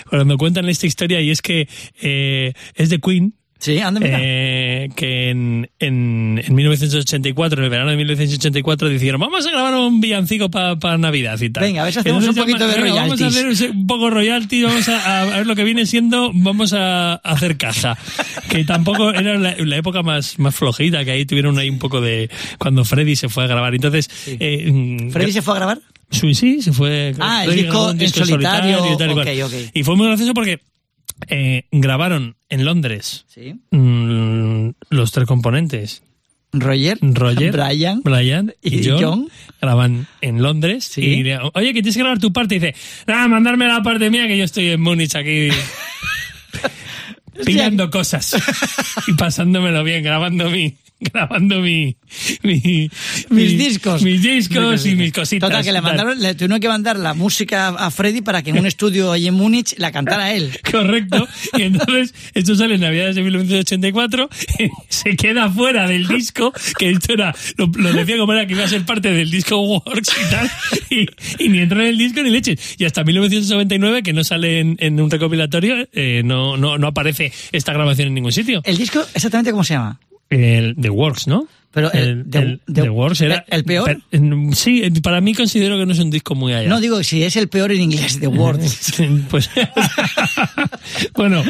cuando 0.10 0.38
cuentan 0.38 0.68
esta 0.68 0.86
historia 0.88 1.22
y 1.22 1.30
es 1.32 1.42
que 1.42 1.70
eh, 2.02 2.52
es 2.76 2.90
de 2.90 3.00
Queen. 3.00 3.36
Sí, 3.62 3.78
anda, 3.80 4.00
mira. 4.00 4.18
eh, 4.22 4.90
que 4.96 5.30
en, 5.32 5.70
en, 5.80 6.42
en 6.48 6.56
1984, 6.56 7.60
en 7.60 7.64
el 7.66 7.70
verano 7.70 7.92
de 7.92 7.98
1984, 7.98 8.88
dijeron, 8.88 9.20
vamos 9.20 9.46
a 9.46 9.52
grabar 9.52 9.74
un 9.76 10.00
villancico 10.00 10.50
para 10.50 10.98
Navidad 10.98 11.38
y 11.42 11.50
tal. 11.50 11.64
Venga, 11.64 11.82
a 11.82 11.84
ver 11.84 11.94
si 11.94 12.00
hacemos 12.00 12.24
un 12.24 12.30
Entonces, 12.30 12.54
poquito 12.54 12.68
de 12.70 12.82
venga, 12.82 13.02
Vamos 13.02 13.22
a 13.22 13.26
royalties. 13.30 13.58
hacer 13.62 13.72
un 13.72 13.86
poco 13.86 14.10
royalty, 14.10 14.64
vamos 14.64 14.88
a, 14.88 15.22
a 15.22 15.26
ver 15.40 15.46
lo 15.46 15.56
que 15.58 15.66
viene 15.66 15.86
siendo, 15.86 16.32
vamos 16.34 16.72
a, 16.74 17.16
hacer 17.16 17.58
caja. 17.58 17.98
Que 18.50 18.64
tampoco 18.64 19.10
era 19.14 19.38
la, 19.38 19.56
la 19.58 19.76
época 19.78 20.04
más, 20.04 20.40
más 20.40 20.56
flojita, 20.56 21.04
que 21.04 21.12
ahí 21.12 21.26
tuvieron 21.26 21.58
ahí 21.60 21.70
un 21.70 21.80
poco 21.80 22.00
de... 22.00 22.30
Cuando 22.60 22.86
Freddy 22.86 23.18
se 23.18 23.28
fue 23.28 23.44
a 23.44 23.48
grabar. 23.48 23.76
Entonces... 23.76 24.10
eh, 24.26 24.72
mm, 24.72 25.12
¿Freddy 25.12 25.34
se 25.34 25.42
fue 25.42 25.54
a 25.54 25.58
grabar? 25.58 25.80
Sí, 26.12 26.34
sí, 26.34 26.62
se 26.62 26.72
fue. 26.72 27.14
Ah, 27.20 27.44
el 27.46 27.56
disco 27.56 27.92
un 27.92 28.02
en 28.02 28.10
solitario, 28.10 28.94
y 28.94 28.98
tal 28.98 29.12
y 29.12 29.14
cual. 29.14 29.28
ok, 29.28 29.46
ok. 29.46 29.54
Y 29.74 29.84
fue 29.84 29.96
muy 29.96 30.08
gracioso 30.08 30.34
porque 30.34 30.60
eh, 31.28 31.66
grabaron 31.72 32.36
en 32.50 32.66
Londres 32.66 33.26
Sí. 33.28 33.56
mm, 33.72 34.70
los 34.90 35.12
tres 35.12 35.26
componentes. 35.28 36.04
Roger, 36.52 36.98
Roger, 37.02 37.52
Brian, 37.52 38.02
Brian 38.04 38.54
y, 38.64 38.84
John, 38.84 38.98
John. 39.04 39.28
graban 39.62 40.08
en 40.22 40.42
Londres 40.42 40.84
Sí. 40.86 41.02
y 41.02 41.24
le- 41.24 41.38
oye 41.54 41.68
que 41.74 41.82
tienes 41.84 41.94
que 41.96 42.00
grabar 42.02 42.18
tu 42.20 42.34
parte 42.34 42.56
y 42.56 42.60
dice 42.60 42.74
nada 43.06 43.28
mandarme 43.28 43.68
la 43.68 43.84
parte 43.84 44.10
mía 44.10 44.28
que 44.28 44.36
yo 44.36 44.46
estoy 44.46 44.70
en 44.70 44.82
Múnich 44.82 45.16
aquí 45.16 45.50
pillando 47.46 47.90
cosas 47.90 48.36
y 49.08 49.14
pasándomelo 49.14 49.84
bien 49.84 50.04
grabando 50.04 50.50
mi 50.50 50.76
grabando 51.14 51.62
mi, 51.62 51.96
mi- 52.44 52.62
mis 52.62 52.90
mi- 53.30 53.46
discos. 53.56 54.02
mis 54.04 54.22
discos 54.22 54.86
y 54.86 54.96
mis 54.96 55.12
cositas 55.14 55.50
Total, 55.50 55.64
que 55.64 55.72
le 55.72 55.82
mandaron, 55.82 56.20
le 56.20 56.34
tuvieron 56.36 56.60
que 56.60 56.68
mandar 56.68 56.98
la 57.00 57.14
música 57.14 57.70
a 57.70 57.90
Freddy 57.92 58.22
para 58.22 58.42
que 58.44 58.50
en 58.52 58.60
un 58.60 58.66
estudio 58.68 59.12
ahí 59.12 59.28
en 59.28 59.34
Múnich 59.34 59.76
la 59.78 59.92
cantara 59.92 60.34
él. 60.34 60.52
Correcto. 60.72 61.28
Y 61.58 61.62
entonces, 61.64 62.14
esto 62.34 62.56
sale 62.56 62.76
en 62.76 62.82
Navidades 62.82 63.16
de 63.16 63.22
1984, 63.24 64.30
se 64.90 65.16
queda 65.16 65.50
fuera 65.50 65.88
del 65.88 66.08
disco, 66.08 66.52
que 66.78 66.90
esto 66.92 67.14
era, 67.14 67.34
lo, 67.58 67.68
lo 67.68 67.94
decía 67.94 68.18
como 68.18 68.34
era 68.34 68.46
que 68.46 68.54
iba 68.54 68.64
a 68.64 68.68
ser 68.68 68.86
parte 68.86 69.12
del 69.12 69.32
disco 69.32 69.58
Works 69.60 70.10
y 70.10 70.30
tal, 70.32 70.52
y, 70.90 71.44
y 71.44 71.50
ni 71.50 71.60
entró 71.60 71.80
en 71.82 71.88
el 71.88 71.98
disco 71.98 72.22
ni 72.22 72.30
leches. 72.30 72.76
Y 72.78 72.86
hasta 72.86 73.04
1999, 73.04 74.04
que 74.04 74.14
no 74.14 74.24
sale 74.24 74.60
en, 74.60 74.76
en 74.80 75.00
un 75.00 75.10
recopilatorio, 75.10 75.88
eh, 75.94 76.22
no, 76.26 76.58
no, 76.58 76.78
no 76.78 76.88
aparece 76.88 77.32
esta 77.52 77.74
grabación 77.74 78.10
en 78.10 78.14
ningún 78.16 78.32
sitio. 78.32 78.62
¿El 78.66 78.78
disco 78.78 79.02
exactamente 79.14 79.52
cómo 79.52 79.64
se 79.64 79.74
llama? 79.76 80.00
El 80.30 80.76
The 80.80 80.90
Works, 80.90 81.28
¿no? 81.28 81.48
Pero 81.72 81.92
el- 81.94 82.10
el, 82.10 82.26
The- 82.30 82.40
el- 82.40 82.62
The- 82.74 82.90
Works 82.90 83.22
era... 83.22 83.46
¿el 83.48 83.64
peor? 83.64 83.86
per- 83.86 84.56
sí, 84.56 84.82
para 85.04 85.22
mí 85.22 85.36
considero 85.36 85.78
que 85.78 85.86
no 85.86 85.92
es 85.94 86.00
un 86.00 86.10
disco 86.10 86.34
muy 86.34 86.52
allá. 86.54 86.68
No 86.68 86.82
digo 86.82 87.04
si 87.04 87.22
es 87.24 87.36
el 87.36 87.48
peor 87.48 87.72
en 87.72 87.82
inglés, 87.82 88.20
The 88.20 88.28
Word. 88.28 88.60
Pues, 89.30 89.50
bueno, 91.16 91.44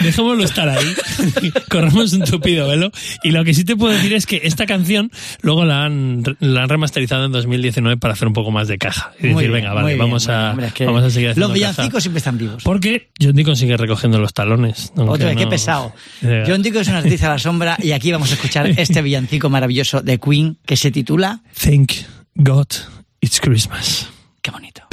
dejémoslo 0.00 0.44
estar 0.44 0.68
ahí. 0.68 0.84
Corremos 1.70 2.12
un 2.12 2.22
tupido 2.24 2.68
velo. 2.68 2.90
Y 3.22 3.30
lo 3.30 3.44
que 3.44 3.54
sí 3.54 3.64
te 3.64 3.76
puedo 3.76 3.92
decir 3.94 4.12
es 4.12 4.26
que 4.26 4.40
esta 4.44 4.66
canción 4.66 5.10
luego 5.40 5.64
la 5.64 5.84
han, 5.84 6.22
la 6.40 6.64
han 6.64 6.68
remasterizado 6.68 7.24
en 7.24 7.32
2019 7.32 7.96
para 7.96 8.14
hacer 8.14 8.28
un 8.28 8.34
poco 8.34 8.50
más 8.50 8.68
de 8.68 8.78
caja. 8.78 9.12
Y 9.20 9.28
Muy 9.28 9.34
decir, 9.44 9.50
bien, 9.50 9.52
venga, 9.64 9.72
vale, 9.74 9.96
vamos, 9.96 10.26
bien. 10.26 10.38
a, 10.38 10.50
Hombre, 10.50 10.66
es 10.66 10.72
que 10.74 10.84
vamos 10.86 11.02
a 11.04 11.10
seguir 11.10 11.30
haciendo 11.30 11.48
Los 11.48 11.58
caja. 11.58 11.72
villancicos 11.72 12.02
siempre 12.02 12.18
están 12.18 12.38
vivos. 12.38 12.62
Porque 12.62 13.08
John 13.20 13.32
Deacon 13.34 13.56
sigue 13.56 13.76
recogiendo 13.76 14.18
los 14.18 14.34
talones. 14.34 14.92
Otra 14.96 15.28
vez, 15.28 15.36
qué 15.36 15.44
no- 15.44 15.50
pesado. 15.50 15.92
Eh, 16.22 16.44
John 16.46 16.62
Dico 16.62 16.80
es 16.80 16.88
un 16.88 16.94
artista 16.94 17.26
a 17.28 17.30
la 17.30 17.38
sombra 17.38 17.76
y 17.82 17.92
aquí 17.92 18.12
vamos 18.12 18.30
a 18.30 18.34
escuchar 18.34 18.66
este 18.76 19.00
villancico 19.02 19.48
maravilloso 19.48 19.61
de 19.66 20.18
Queen 20.18 20.58
que 20.66 20.76
se 20.76 20.90
titula 20.90 21.42
Thank 21.60 21.92
God 22.34 22.66
it's 23.20 23.40
Christmas. 23.40 24.08
Qué 24.42 24.50
bonito. 24.50 24.91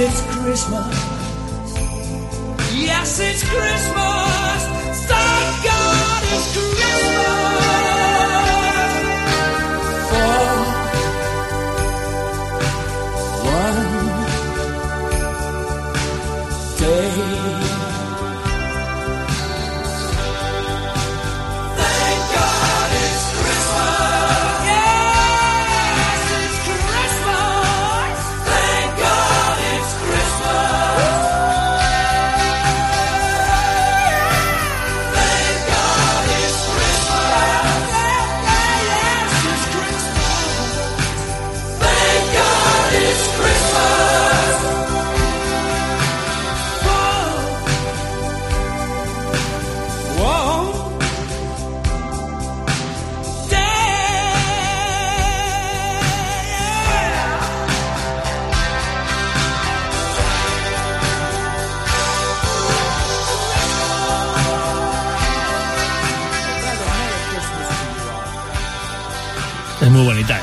It's 0.00 0.22
Christmas. 0.30 0.97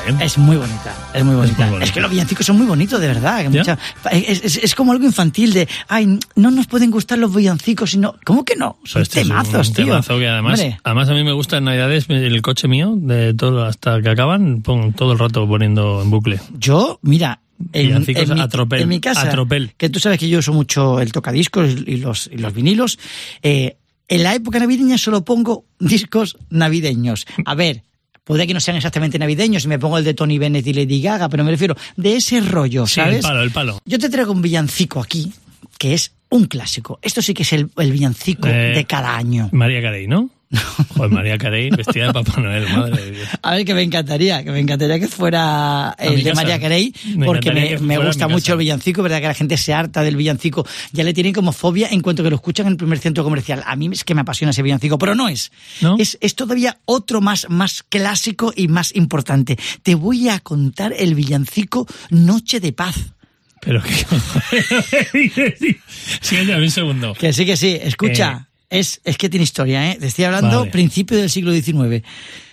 ¿Eh? 0.08 0.14
Es 0.20 0.38
muy 0.38 0.56
bonita, 0.56 0.94
es 1.14 1.24
muy 1.24 1.34
bonita. 1.34 1.70
Es, 1.80 1.92
que 1.92 2.00
los 2.00 2.10
villancicos 2.10 2.46
son 2.46 2.56
muy 2.58 2.66
bonitos, 2.66 3.00
de 3.00 3.06
verdad. 3.08 3.42
que 3.42 3.48
mucha- 3.50 3.78
es, 4.12 4.44
es- 4.44 4.56
es 4.62 4.74
como 4.74 4.92
algo 4.92 5.04
infantil 5.04 5.52
de, 5.52 5.68
ay, 5.88 6.18
no 6.36 6.50
nos 6.50 6.66
pueden 6.66 6.90
gustar 6.90 7.18
los 7.18 7.34
villancicos, 7.34 7.90
sino, 7.90 8.16
¿cómo 8.24 8.44
que 8.44 8.56
no? 8.56 8.78
Son 8.84 9.02
Este 9.02 9.20
es 9.20 9.26
un 9.26 9.30
temazos, 9.32 9.72
tío. 9.72 9.84
temazo 9.86 10.18
que 10.18 10.28
además, 10.28 10.60
Hombre, 10.60 10.78
además 10.84 11.08
a 11.08 11.12
mí 11.14 11.24
me 11.24 11.32
gusta 11.32 11.58
en 11.58 11.64
Navidades 11.64 12.06
el 12.08 12.42
coche 12.42 12.68
mío, 12.68 12.94
de 12.96 13.34
todo 13.34 13.64
hasta 13.64 14.00
que 14.02 14.08
acaban, 14.08 14.62
pongo 14.62 14.92
todo 14.96 15.12
el 15.12 15.18
rato 15.18 15.46
poniendo 15.46 16.02
en 16.02 16.10
bucle. 16.10 16.40
yo, 16.58 16.98
mira, 17.02 17.40
en, 17.72 18.04
en 18.06 18.34
mi, 18.34 18.40
a 18.40 18.48
tropel, 18.48 18.82
en 18.82 18.88
mi 18.88 19.00
casa, 19.00 19.32
que 19.78 19.88
tú 19.88 19.98
sabes 19.98 20.18
que 20.18 20.28
yo 20.28 20.40
uso 20.40 20.52
mucho 20.52 21.00
el 21.00 21.10
tocadiscos 21.12 21.70
y 21.86 21.96
los, 21.96 22.28
y 22.30 22.36
los 22.36 22.52
vinilos, 22.52 22.98
eh, 23.42 23.76
en 24.08 24.22
la 24.22 24.34
época 24.34 24.58
navideña 24.58 24.98
solo 24.98 25.24
pongo 25.24 25.64
discos 25.80 26.36
navideños. 26.50 27.26
A 27.44 27.54
ver, 27.54 27.82
puede 28.26 28.46
que 28.46 28.52
no 28.52 28.60
sean 28.60 28.76
exactamente 28.76 29.18
navideños, 29.18 29.62
si 29.62 29.68
me 29.68 29.78
pongo 29.78 29.96
el 29.98 30.04
de 30.04 30.12
Tony 30.12 30.36
Bennett 30.36 30.66
y 30.66 30.72
Lady 30.74 31.00
Gaga, 31.00 31.28
pero 31.28 31.44
me 31.44 31.52
refiero 31.52 31.76
de 31.96 32.16
ese 32.16 32.40
rollo, 32.40 32.86
Sí, 32.86 32.94
¿sabes? 32.96 33.16
el 33.16 33.22
palo, 33.22 33.42
el 33.42 33.50
palo. 33.52 33.78
Yo 33.86 33.98
te 33.98 34.10
traigo 34.10 34.32
un 34.32 34.42
villancico 34.42 35.00
aquí, 35.00 35.32
que 35.78 35.94
es 35.94 36.12
un 36.28 36.46
clásico. 36.46 36.98
Esto 37.02 37.22
sí 37.22 37.32
que 37.34 37.44
es 37.44 37.52
el, 37.52 37.70
el 37.76 37.92
villancico 37.92 38.48
Eh, 38.48 38.72
de 38.74 38.84
cada 38.84 39.16
año. 39.16 39.48
María 39.52 39.80
Carey, 39.80 40.08
¿no? 40.08 40.28
Joder, 40.96 41.10
María 41.10 41.38
Carey 41.38 41.70
vestida 41.70 42.06
de 42.06 42.12
Papá 42.12 42.40
Noel, 42.40 42.66
madre 42.68 43.04
de 43.04 43.10
Dios. 43.12 43.28
A 43.42 43.54
ver, 43.54 43.64
que 43.64 43.74
me 43.74 43.82
encantaría, 43.82 44.42
que 44.42 44.50
me 44.50 44.60
encantaría 44.60 44.98
que 44.98 45.08
fuera 45.08 45.94
el 45.98 46.14
mi 46.14 46.22
de 46.22 46.30
casa. 46.30 46.42
María 46.42 46.60
Carey, 46.60 46.94
porque 47.24 47.52
me, 47.80 47.98
gusta 47.98 48.28
mucho 48.28 48.44
casa. 48.44 48.52
el 48.52 48.58
villancico, 48.58 49.02
verdad 49.02 49.20
que 49.20 49.26
la 49.26 49.34
gente 49.34 49.56
se 49.56 49.74
harta 49.74 50.02
del 50.02 50.16
villancico, 50.16 50.66
ya 50.92 51.04
le 51.04 51.12
tienen 51.12 51.32
como 51.32 51.52
fobia 51.52 51.88
en 51.90 52.00
cuanto 52.00 52.22
que 52.22 52.30
lo 52.30 52.36
escuchan 52.36 52.66
en 52.66 52.72
el 52.72 52.76
primer 52.78 52.98
centro 52.98 53.24
comercial. 53.24 53.62
A 53.66 53.76
mí 53.76 53.90
es 53.92 54.04
que 54.04 54.14
me 54.14 54.22
apasiona 54.22 54.50
ese 54.50 54.62
villancico, 54.62 54.98
pero 54.98 55.14
no 55.14 55.28
es. 55.28 55.52
¿No? 55.80 55.96
Es, 55.98 56.16
es 56.20 56.34
todavía 56.34 56.78
otro 56.86 57.20
más, 57.20 57.46
más 57.50 57.82
clásico 57.82 58.52
y 58.56 58.68
más 58.68 58.94
importante. 58.94 59.58
Te 59.82 59.94
voy 59.94 60.28
a 60.28 60.40
contar 60.40 60.94
el 60.96 61.14
villancico 61.14 61.86
Noche 62.10 62.60
de 62.60 62.72
Paz. 62.72 62.96
Pero 63.60 63.82
que... 63.82 63.92
Siguiente, 66.20 66.54
un 66.54 66.70
segundo. 66.70 67.14
Que 67.14 67.32
sí, 67.32 67.44
que 67.44 67.56
sí, 67.56 67.76
escucha. 67.80 68.45
Es, 68.68 69.00
es 69.04 69.16
que 69.16 69.28
tiene 69.28 69.44
historia, 69.44 69.92
¿eh? 69.92 69.96
Te 70.00 70.06
estoy 70.08 70.24
hablando. 70.24 70.58
Vale. 70.60 70.70
principio 70.72 71.16
del 71.16 71.30
siglo 71.30 71.52
XIX. 71.52 72.02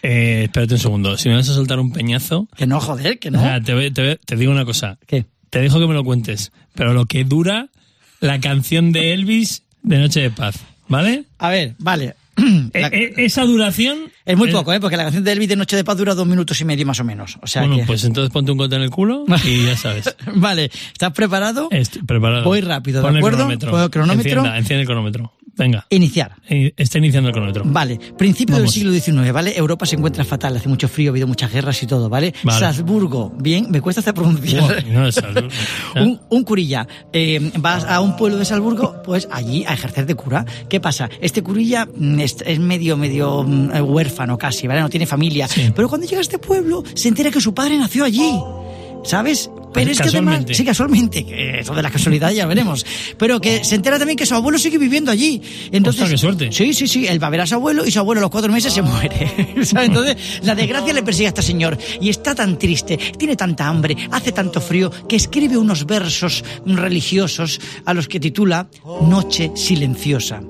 Eh, 0.04 0.44
espérate 0.44 0.74
un 0.76 0.80
segundo. 0.80 1.18
Si 1.18 1.28
me 1.30 1.36
vas 1.36 1.50
a 1.50 1.54
soltar 1.54 1.80
un 1.80 1.92
peñazo, 1.92 2.48
Que 2.56 2.68
no, 2.68 2.80
joder, 2.80 3.18
que 3.20 3.32
no. 3.32 3.40
sea, 3.42 3.60
te, 3.62 3.92
te 3.92 4.18
te 4.18 4.36
digo 4.36 4.52
una 4.52 4.66
cosa. 4.66 4.98
¿Qué? 5.08 5.26
Te 5.50 5.60
dejo 5.62 5.80
que 5.80 5.88
me 5.88 5.94
lo 5.94 6.04
cuentes. 6.04 6.52
Pero 6.76 6.94
lo 6.94 7.06
que 7.06 7.24
dura 7.24 7.70
la 8.20 8.40
canción 8.40 8.92
de 8.92 9.14
Elvis 9.14 9.64
de 9.82 9.98
Noche 9.98 10.22
de 10.22 10.30
Paz, 10.32 10.60
¿vale? 10.88 11.26
A 11.40 11.50
ver, 11.50 11.76
vale. 11.80 12.16
La- 12.74 12.88
Eh, 12.88 12.90
eh, 12.92 13.14
esa 13.18 13.44
duración... 13.46 14.12
es 14.26 14.36
muy 14.38 14.52
poco, 14.52 14.74
¿eh? 14.74 14.80
Porque 14.80 14.98
la 14.98 15.04
canción 15.04 15.24
de 15.24 15.32
Elvis 15.34 15.50
de 15.50 15.56
Noche 15.56 15.76
de 15.76 15.84
Paz 15.84 15.98
dura 15.98 16.16
dos 16.16 16.26
minutos 16.26 16.60
y 16.62 16.66
medio 16.66 16.84
más 16.86 17.00
o 17.00 17.04
menos. 17.04 17.38
O 17.44 17.48
sea 17.48 17.62
Bueno, 17.62 17.78
que... 17.78 17.84
pues 17.84 18.04
entonces 18.06 18.32
ponte 18.34 18.52
un 18.52 18.58
cote 18.58 18.76
en 18.76 18.82
el 18.82 18.90
culo 18.90 19.26
y 19.46 19.66
ya 19.66 19.78
sabes. 19.78 20.16
Vale, 20.36 20.72
¿estás 20.92 21.12
preparado? 21.14 21.68
Estoy 21.72 22.02
preparado. 22.04 22.44
Voy 22.44 22.62
rápido, 22.62 23.02
¿de 23.02 23.04
Pon 23.04 23.14
el 23.16 23.18
acuerdo? 23.20 23.38
cronómetro. 23.38 23.84
El 23.84 23.90
cronómetro. 23.92 24.30
Encienda, 24.32 24.58
enciende 24.58 24.82
el 24.82 24.88
cronómetro. 24.88 25.34
Venga. 25.56 25.86
Iniciar. 25.90 26.36
Eh, 26.50 26.74
Está 26.78 26.98
iniciando 26.98 27.30
el 27.30 27.34
cronómetro. 27.34 27.64
Vale, 27.66 28.00
principio 28.18 28.56
Vamos. 28.56 28.74
del 28.74 28.82
siglo 29.02 29.22
XIX, 29.22 29.32
¿vale? 29.32 29.56
Europa 29.56 29.86
se 29.86 29.96
encuentra 29.96 30.24
fatal, 30.26 30.58
hace 30.58 30.68
mucho 30.68 30.88
frío, 30.88 31.10
ha 31.10 31.14
habido 31.14 31.28
muchas 31.28 31.52
guerras 31.52 31.82
y 31.84 31.88
todo, 31.88 32.10
¿vale? 32.10 32.34
Vale. 32.44 32.60
Salzburgo, 32.60 33.32
bien, 33.40 33.68
me 33.70 33.80
cuesta 33.82 34.02
hasta 34.02 34.14
pronunciar. 34.14 34.86
No, 34.88 35.08
es 35.08 35.22
un, 35.96 36.20
un 36.30 36.44
curilla, 36.44 36.88
eh, 37.12 37.52
vas 37.60 37.84
a 37.86 38.02
un 38.02 38.16
pueblo 38.16 38.38
de 38.38 38.46
Salzburgo, 38.46 39.02
pues 39.04 39.28
allí 39.32 39.64
a 39.68 39.74
ejercer 39.74 40.06
de 40.06 40.16
cura. 40.16 40.46
¿Qué 40.70 40.80
pasa? 40.80 41.10
Este 41.22 41.44
curilla 41.44 41.86
mm, 41.86 42.20
es, 42.20 42.38
es 42.46 42.60
medio, 42.60 42.98
medio 42.98 43.44
mm, 43.44 43.72
huérfano 43.84 44.38
casi, 44.38 44.68
¿vale? 44.68 44.82
No 44.82 44.90
tiene 44.90 45.06
familia. 45.06 45.48
Sí. 45.48 45.72
Pero 45.76 45.88
cuando 45.88 46.08
llega 46.08 46.20
a 46.20 46.22
este 46.22 46.40
pueblo, 46.40 46.84
se 46.96 47.10
entera 47.10 47.30
que 47.30 47.40
su 47.42 47.54
padre 47.54 47.78
nació 47.78 48.06
allí. 48.06 48.34
¿Sabes? 49.04 49.50
Pero 49.74 49.92
es 49.92 50.00
que 50.02 50.08
además, 50.10 50.44
sí, 50.52 50.64
casualmente, 50.64 51.26
que 51.26 51.60
eso 51.60 51.74
de 51.74 51.82
la 51.82 51.90
casualidad 51.92 52.32
ya 52.32 52.46
veremos, 52.46 52.86
pero 53.18 53.42
que 53.42 53.64
se 53.64 53.76
entera 53.76 53.98
también 53.98 54.18
que 54.18 54.26
su 54.26 54.36
abuelo 54.36 54.58
sigue 54.60 54.78
viviendo 54.78 55.12
allí. 55.12 55.42
Entonces, 55.72 56.04
Ostras, 56.04 56.10
qué 56.12 56.18
suerte. 56.18 56.52
Sí, 56.52 56.74
sí, 56.74 56.88
sí, 56.88 57.08
él 57.08 57.22
va 57.22 57.28
a 57.28 57.30
ver 57.32 57.42
a 57.42 57.48
su 57.48 57.56
abuelo 57.56 57.86
y 57.86 57.92
su 57.92 58.00
abuelo 58.00 58.20
a 58.20 58.22
los 58.24 58.32
cuatro 58.32 58.52
meses 58.52 58.74
se 58.74 58.82
muere. 58.82 59.54
O 59.62 59.66
sea, 59.66 59.84
Entonces, 59.86 60.18
la 60.44 60.56
desgracia 60.56 60.94
le 60.94 61.04
persigue 61.04 61.28
a 61.28 61.30
este 61.30 61.42
señor 61.42 61.78
y 62.02 62.10
está 62.10 62.36
tan 62.36 62.58
triste, 62.60 62.98
tiene 63.18 63.36
tanta 63.36 63.68
hambre, 63.68 63.96
hace 64.12 64.32
tanto 64.32 64.60
frío, 64.62 64.92
que 65.08 65.16
escribe 65.16 65.58
unos 65.58 65.86
versos 65.86 66.44
religiosos 66.66 67.60
a 67.86 67.94
los 67.94 68.08
que 68.08 68.20
titula 68.20 68.68
Noche 69.08 69.52
Silenciosa. 69.56 70.42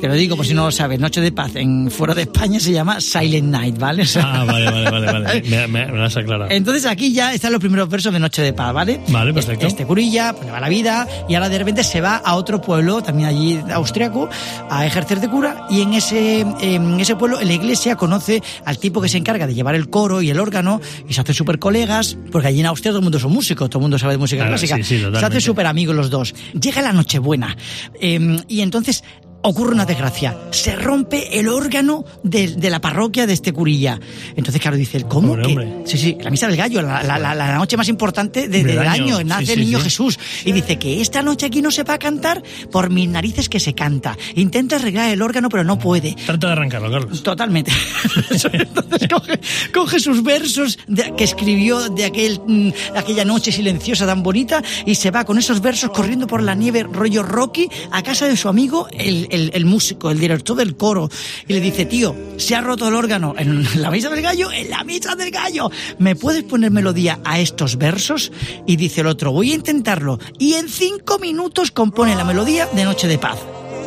Te 0.00 0.06
lo 0.06 0.14
digo 0.14 0.36
por 0.36 0.46
si 0.46 0.54
no 0.54 0.66
lo 0.66 0.70
sabes, 0.70 1.00
Noche 1.00 1.20
de 1.20 1.32
Paz 1.32 1.56
en 1.56 1.90
fuera 1.90 2.14
de 2.14 2.22
España 2.22 2.60
se 2.60 2.70
llama 2.72 3.00
Silent 3.00 3.48
Night, 3.48 3.78
¿vale? 3.78 4.02
O 4.02 4.06
sea, 4.06 4.22
Ah, 4.42 4.44
vale, 4.44 4.70
vale, 4.70 4.90
vale, 4.90 5.06
vale. 5.12 5.42
Me, 5.48 5.66
me- 5.66 5.86
me 5.86 5.98
lo 5.98 6.04
has 6.04 6.16
aclarado. 6.16 6.50
entonces 6.50 6.86
aquí 6.86 7.12
ya 7.12 7.32
están 7.34 7.50
los 7.52 7.60
primeros 7.60 7.88
versos 7.88 8.12
de 8.12 8.20
Noche 8.20 8.42
de 8.42 8.52
Paz, 8.52 8.67
¿vale? 8.72 9.00
Vale, 9.08 9.32
perfecto. 9.32 9.66
Este, 9.66 9.82
este 9.82 9.86
curilla, 9.86 10.32
pues 10.32 10.46
le 10.46 10.52
va 10.52 10.60
la 10.60 10.68
vida 10.68 11.06
y 11.28 11.34
ahora 11.34 11.48
de 11.48 11.58
repente 11.58 11.84
se 11.84 12.00
va 12.00 12.16
a 12.16 12.34
otro 12.34 12.60
pueblo, 12.60 13.02
también 13.02 13.28
allí 13.28 13.60
austriaco, 13.72 14.28
a 14.70 14.86
ejercer 14.86 15.20
de 15.20 15.28
cura 15.28 15.66
y 15.70 15.82
en 15.82 15.94
ese, 15.94 16.40
en 16.40 17.00
ese 17.00 17.16
pueblo, 17.16 17.38
la 17.40 17.52
iglesia, 17.52 17.96
conoce 17.96 18.42
al 18.64 18.78
tipo 18.78 19.00
que 19.00 19.08
se 19.08 19.18
encarga 19.18 19.46
de 19.46 19.54
llevar 19.54 19.74
el 19.74 19.88
coro 19.90 20.22
y 20.22 20.30
el 20.30 20.40
órgano 20.40 20.80
y 21.08 21.12
se 21.14 21.20
hacen 21.20 21.34
súper 21.34 21.58
colegas, 21.58 22.16
porque 22.32 22.48
allí 22.48 22.60
en 22.60 22.66
Austria 22.66 22.90
todo 22.90 22.98
el 22.98 23.04
mundo 23.04 23.18
son 23.18 23.32
músicos, 23.32 23.68
todo 23.70 23.78
el 23.80 23.82
mundo 23.82 23.98
sabe 23.98 24.14
de 24.14 24.18
música 24.18 24.42
Claro, 24.42 24.52
clásica. 24.52 24.76
sí, 24.76 24.82
sí, 24.84 25.00
se 25.00 25.24
hacen 25.26 25.40
súper 25.40 25.66
amigos 25.66 25.94
los 25.96 26.10
dos. 26.10 26.34
Llega 26.60 26.82
la 26.82 26.92
Nochebuena 26.92 27.56
eh, 28.00 28.38
y 28.48 28.60
entonces 28.60 29.04
ocurre 29.42 29.72
una 29.74 29.84
desgracia. 29.86 30.36
Se 30.50 30.74
rompe 30.76 31.38
el 31.38 31.48
órgano 31.48 32.04
de, 32.22 32.48
de 32.48 32.70
la 32.70 32.80
parroquia 32.80 33.26
de 33.26 33.32
este 33.32 33.52
curilla. 33.52 33.98
Entonces, 34.36 34.60
claro, 34.60 34.76
dice, 34.76 35.02
¿cómo? 35.04 35.36
Que- 35.36 35.46
hombre. 35.46 35.82
Sí, 35.86 35.96
sí, 35.96 36.16
la 36.20 36.30
misa 36.30 36.46
del 36.48 36.56
gallo, 36.56 36.82
la, 36.82 37.02
la- 37.02 37.18
la- 37.18 37.34
la 37.34 37.54
noche 37.56 37.76
más 37.76 37.88
importante 37.88 38.48
de- 38.48 38.64
Del 38.64 38.78
año, 38.80 39.16
año. 39.18 39.24
Nace 39.24 39.46
sí, 39.46 39.52
el 39.52 39.60
niño 39.60 39.78
sí. 39.78 39.84
Jesús. 39.84 40.18
Y 40.44 40.52
dice 40.52 40.78
que 40.78 41.00
esta 41.00 41.22
noche 41.22 41.46
aquí 41.46 41.62
no 41.62 41.70
se 41.70 41.84
va 41.84 41.94
a 41.94 41.98
cantar 41.98 42.42
por 42.70 42.90
mis 42.90 43.08
narices 43.08 43.48
que 43.48 43.60
se 43.60 43.74
canta. 43.74 44.16
Intenta 44.34 44.76
arreglar 44.76 45.08
el 45.10 45.22
órgano, 45.22 45.48
pero 45.48 45.64
no 45.64 45.78
puede. 45.78 46.14
Trata 46.26 46.48
de 46.48 46.52
arrancarlo, 46.52 46.90
Carlos. 46.90 47.22
Totalmente. 47.22 47.70
Entonces 48.52 49.08
coge, 49.08 49.40
coge 49.72 50.00
sus 50.00 50.22
versos 50.22 50.78
de- 50.86 51.14
que 51.16 51.24
escribió 51.24 51.88
de 51.88 52.04
aquel, 52.04 52.40
mm, 52.46 52.70
aquella 52.96 53.24
noche 53.24 53.52
silenciosa 53.52 54.06
tan 54.06 54.22
bonita 54.22 54.62
y 54.84 54.94
se 54.94 55.10
va 55.10 55.24
con 55.24 55.38
esos 55.38 55.60
versos 55.60 55.90
corriendo 55.90 56.26
por 56.26 56.42
la 56.42 56.54
nieve 56.54 56.82
rollo 56.82 57.22
Rocky 57.22 57.68
a 57.90 58.02
casa 58.02 58.26
de 58.26 58.36
su 58.36 58.48
amigo, 58.48 58.88
el, 58.92 59.27
el- 59.30 59.50
el 59.54 59.64
músico, 59.64 60.10
el 60.10 60.18
director 60.18 60.56
del 60.56 60.76
coro. 60.76 61.08
Y 61.46 61.52
le 61.52 61.60
dice, 61.60 61.84
tío, 61.86 62.14
se 62.36 62.54
ha 62.54 62.60
roto 62.60 62.88
el 62.88 62.94
órgano 62.94 63.34
en 63.38 63.64
la 63.82 63.90
misa 63.90 64.08
del 64.10 64.22
gallo, 64.22 64.50
en 64.52 64.70
la 64.70 64.84
misa 64.84 65.14
del 65.14 65.30
gallo. 65.30 65.70
¿Me 65.98 66.16
puedes 66.16 66.42
poner 66.44 66.70
melodía 66.70 67.18
a 67.24 67.38
estos 67.40 67.76
versos? 67.78 68.32
Y 68.66 68.76
dice 68.76 69.00
el 69.02 69.06
otro, 69.08 69.32
voy 69.32 69.52
a 69.52 69.54
intentarlo. 69.54 70.18
Y 70.38 70.54
en 70.54 70.68
cinco 70.68 71.18
minutos 71.18 71.70
compone 71.70 72.14
la 72.16 72.24
melodía 72.24 72.66
de 72.74 72.84
Noche 72.84 73.06
de 73.08 73.18
Paz. 73.18 73.38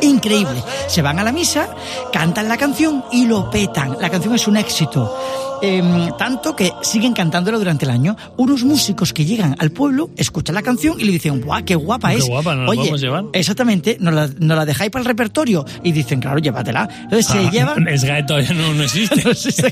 Increíble. 0.02 0.62
Se 0.88 1.00
van 1.02 1.18
a 1.18 1.24
la 1.24 1.32
misa, 1.32 1.68
cantan 2.12 2.48
la 2.48 2.56
canción 2.58 3.04
y 3.12 3.26
lo 3.26 3.50
petan. 3.50 3.96
La 4.00 4.10
canción 4.10 4.34
es 4.34 4.46
un 4.46 4.56
éxito. 4.56 5.16
Em, 5.64 6.10
tanto 6.18 6.56
que 6.56 6.72
siguen 6.82 7.12
cantándolo 7.12 7.56
durante 7.56 7.84
el 7.84 7.92
año. 7.92 8.16
Unos 8.36 8.64
músicos 8.64 9.12
que 9.12 9.24
llegan 9.24 9.54
al 9.60 9.70
pueblo, 9.70 10.10
escuchan 10.16 10.56
la 10.56 10.62
canción 10.62 10.98
y 11.00 11.04
le 11.04 11.12
dicen, 11.12 11.40
¡guau, 11.40 11.64
qué 11.64 11.76
guapa 11.76 12.10
Qué 12.10 12.16
es! 12.16 12.26
guapa, 12.26 12.56
¿nos 12.56 12.64
la 12.64 12.70
Oye, 12.70 12.78
podemos 12.80 13.00
llevar? 13.00 13.24
exactamente, 13.32 13.96
¿nos 14.00 14.12
la, 14.12 14.26
nos 14.26 14.58
la 14.58 14.64
dejáis 14.66 14.90
para 14.90 15.02
el 15.02 15.06
repertorio? 15.06 15.64
Y 15.84 15.92
dicen, 15.92 16.18
claro, 16.20 16.38
llévatela. 16.40 16.88
Entonces 17.04 17.26
se 17.26 17.38
Ah, 17.38 17.50
llevan... 17.50 17.86
SGAE 17.96 18.24
todavía 18.24 18.52
no, 18.54 18.74
no 18.74 18.82
existe. 18.82 19.22
No 19.24 19.34
si- 19.34 19.50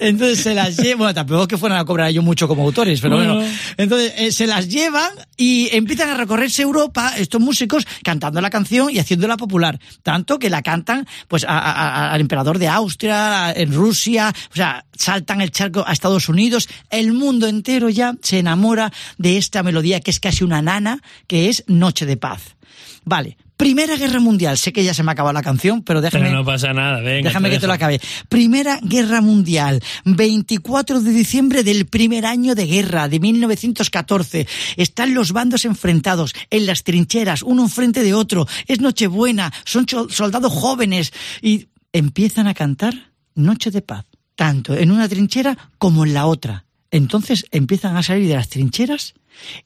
Entonces 0.00 0.40
se 0.40 0.52
las 0.54 0.76
llevan, 0.76 0.98
bueno, 0.98 1.14
tampoco 1.14 1.42
es 1.42 1.48
que 1.48 1.56
fueran 1.58 1.78
a 1.78 1.84
cobrar 1.84 2.08
ellos 2.10 2.24
mucho 2.24 2.48
como 2.48 2.64
autores, 2.64 3.00
pero 3.00 3.16
bueno. 3.16 3.36
Bueno. 3.36 3.48
Entonces 3.76 4.12
eh, 4.16 4.32
se 4.32 4.46
las 4.48 4.68
llevan 4.68 5.10
y 5.36 5.68
empiezan 5.72 6.08
a 6.10 6.14
recorrerse 6.14 6.62
Europa, 6.62 7.12
estos 7.16 7.40
músicos, 7.40 7.86
cantando 8.02 8.40
la 8.40 8.50
canción 8.50 8.63
y 8.90 8.98
haciéndola 8.98 9.36
popular. 9.36 9.78
Tanto 10.02 10.38
que 10.38 10.50
la 10.50 10.62
cantan 10.62 11.06
pues 11.28 11.44
a- 11.44 12.10
al 12.12 12.20
emperador 12.20 12.58
de 12.58 12.68
Austria, 12.68 13.52
en 13.52 13.72
Rusia, 13.72 14.32
o 14.52 14.56
sea, 14.56 14.84
saltan 14.96 15.40
el 15.40 15.50
charco 15.50 15.84
a 15.86 15.92
Estados 15.92 16.28
Unidos. 16.28 16.68
El 16.90 17.12
mundo 17.12 17.46
entero 17.46 17.88
ya 17.88 18.14
se 18.22 18.38
enamora 18.38 18.92
de 19.18 19.36
esta 19.36 19.62
melodía 19.62 20.00
que 20.00 20.10
es 20.10 20.20
casi 20.20 20.44
una 20.44 20.62
nana, 20.62 21.00
que 21.26 21.48
es 21.48 21.64
Noche 21.66 22.06
de 22.06 22.16
Paz. 22.16 22.56
Vale. 23.04 23.36
Primera 23.56 23.96
Guerra 23.96 24.20
Mundial. 24.20 24.58
Sé 24.58 24.72
que 24.72 24.82
ya 24.82 24.94
se 24.94 25.02
me 25.02 25.10
ha 25.10 25.12
acabado 25.12 25.32
la 25.32 25.42
canción, 25.42 25.82
pero 25.82 26.00
déjame. 26.00 26.24
Pero 26.24 26.36
no 26.38 26.44
pasa 26.44 26.72
nada, 26.72 27.00
venga. 27.00 27.28
Déjame 27.28 27.50
que 27.50 27.58
te 27.58 27.66
lo 27.66 27.72
acabe. 27.72 28.00
Primera 28.28 28.78
Guerra 28.82 29.20
Mundial, 29.20 29.82
24 30.04 31.00
de 31.00 31.10
diciembre 31.12 31.62
del 31.62 31.86
primer 31.86 32.26
año 32.26 32.54
de 32.54 32.66
guerra, 32.66 33.08
de 33.08 33.20
1914. 33.20 34.46
Están 34.76 35.14
los 35.14 35.32
bandos 35.32 35.64
enfrentados 35.64 36.34
en 36.50 36.66
las 36.66 36.82
trincheras, 36.82 37.42
uno 37.42 37.62
enfrente 37.62 38.02
de 38.02 38.14
otro. 38.14 38.46
Es 38.66 38.80
Nochebuena, 38.80 39.52
son 39.64 39.86
soldados 40.10 40.52
jóvenes 40.52 41.12
y 41.40 41.68
empiezan 41.92 42.48
a 42.48 42.54
cantar 42.54 43.12
Noche 43.34 43.70
de 43.70 43.82
Paz, 43.82 44.04
tanto 44.34 44.74
en 44.74 44.90
una 44.90 45.08
trinchera 45.08 45.56
como 45.78 46.04
en 46.04 46.14
la 46.14 46.26
otra. 46.26 46.63
Entonces 46.94 47.46
empiezan 47.50 47.96
a 47.96 48.04
salir 48.04 48.28
de 48.28 48.34
las 48.36 48.48
trincheras 48.48 49.14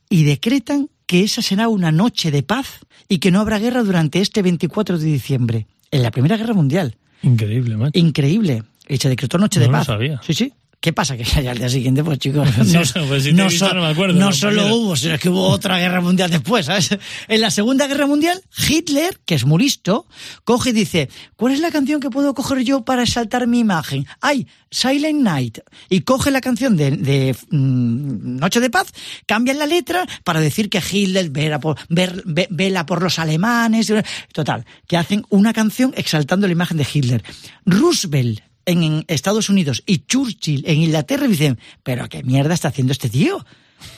y 0.08 0.24
decretan 0.24 0.88
que 1.04 1.22
esa 1.24 1.42
será 1.42 1.68
una 1.68 1.92
noche 1.92 2.30
de 2.30 2.42
paz 2.42 2.80
y 3.06 3.18
que 3.18 3.30
no 3.30 3.40
habrá 3.40 3.58
guerra 3.58 3.82
durante 3.82 4.20
este 4.22 4.40
24 4.40 4.98
de 4.98 5.04
diciembre, 5.04 5.66
en 5.90 6.02
la 6.02 6.10
Primera 6.10 6.38
Guerra 6.38 6.54
Mundial. 6.54 6.96
Increíble, 7.22 7.76
macho. 7.76 7.98
Increíble. 7.98 8.62
Y 8.88 8.96
se 8.96 9.10
decretó 9.10 9.36
noche 9.36 9.60
No 9.60 9.66
de 9.66 9.72
lo 9.72 9.78
paz. 9.78 9.86
sabía. 9.88 10.20
Sí, 10.24 10.32
sí. 10.32 10.54
¿Qué 10.80 10.92
pasa? 10.92 11.16
Que 11.16 11.24
ya 11.24 11.50
al 11.50 11.58
día 11.58 11.68
siguiente, 11.68 12.04
pues 12.04 12.20
chicos, 12.20 12.48
Sí, 12.64 12.72
no, 12.72 13.06
pues 13.08 13.24
si 13.24 13.34
te 13.34 13.42
he 13.42 13.44
visto, 13.48 13.66
so- 13.68 13.74
no 13.74 13.80
me 13.82 13.88
acuerdo, 13.88 14.14
no 14.14 14.26
no, 14.26 14.32
solo 14.32 14.64
hubo, 14.76 14.94
sino 14.96 15.18
que 15.18 15.28
hubo 15.28 15.48
otra 15.48 15.76
guerra 15.78 16.00
mundial 16.00 16.30
después, 16.30 16.66
¿sabes? 16.66 16.96
En 17.26 17.40
la 17.40 17.50
Segunda 17.50 17.88
Guerra 17.88 18.06
Mundial, 18.06 18.40
Hitler, 18.68 19.18
que 19.26 19.34
es 19.34 19.44
muy 19.44 19.60
listo, 19.64 20.06
coge 20.44 20.70
y 20.70 20.72
dice, 20.74 21.08
¿cuál 21.34 21.52
es 21.54 21.58
la 21.60 21.72
canción 21.72 22.00
que 22.00 22.10
puedo 22.10 22.32
coger 22.32 22.60
yo 22.62 22.84
para 22.84 23.02
exaltar 23.02 23.48
mi 23.48 23.58
imagen? 23.58 24.06
¡Ay! 24.20 24.46
Silent 24.70 25.22
Night. 25.22 25.58
Y 25.88 26.02
coge 26.02 26.30
la 26.30 26.40
canción 26.42 26.76
de, 26.76 26.90
de, 26.92 27.34
mm, 27.50 28.36
Noche 28.38 28.60
de 28.60 28.70
Paz, 28.70 28.88
cambian 29.26 29.58
la 29.58 29.66
letra 29.66 30.06
para 30.24 30.40
decir 30.40 30.68
que 30.70 30.80
Hitler 30.88 31.30
vela 31.30 31.58
por, 31.58 31.76
ver- 31.88 32.22
ve- 32.26 32.46
vela 32.50 32.86
por 32.86 33.02
los 33.02 33.18
alemanes. 33.18 33.92
Total, 34.32 34.64
que 34.86 34.96
hacen 34.96 35.24
una 35.30 35.52
canción 35.54 35.92
exaltando 35.96 36.46
la 36.46 36.52
imagen 36.52 36.76
de 36.76 36.86
Hitler. 36.92 37.24
Roosevelt 37.66 38.40
en, 38.68 39.04
Estados 39.08 39.48
Unidos 39.48 39.82
y 39.86 40.04
Churchill 40.06 40.64
en 40.66 40.82
Inglaterra 40.82 41.26
dicen, 41.26 41.58
pero 41.82 42.08
¿qué 42.08 42.22
mierda 42.22 42.54
está 42.54 42.68
haciendo 42.68 42.92
este 42.92 43.08
tío? 43.08 43.44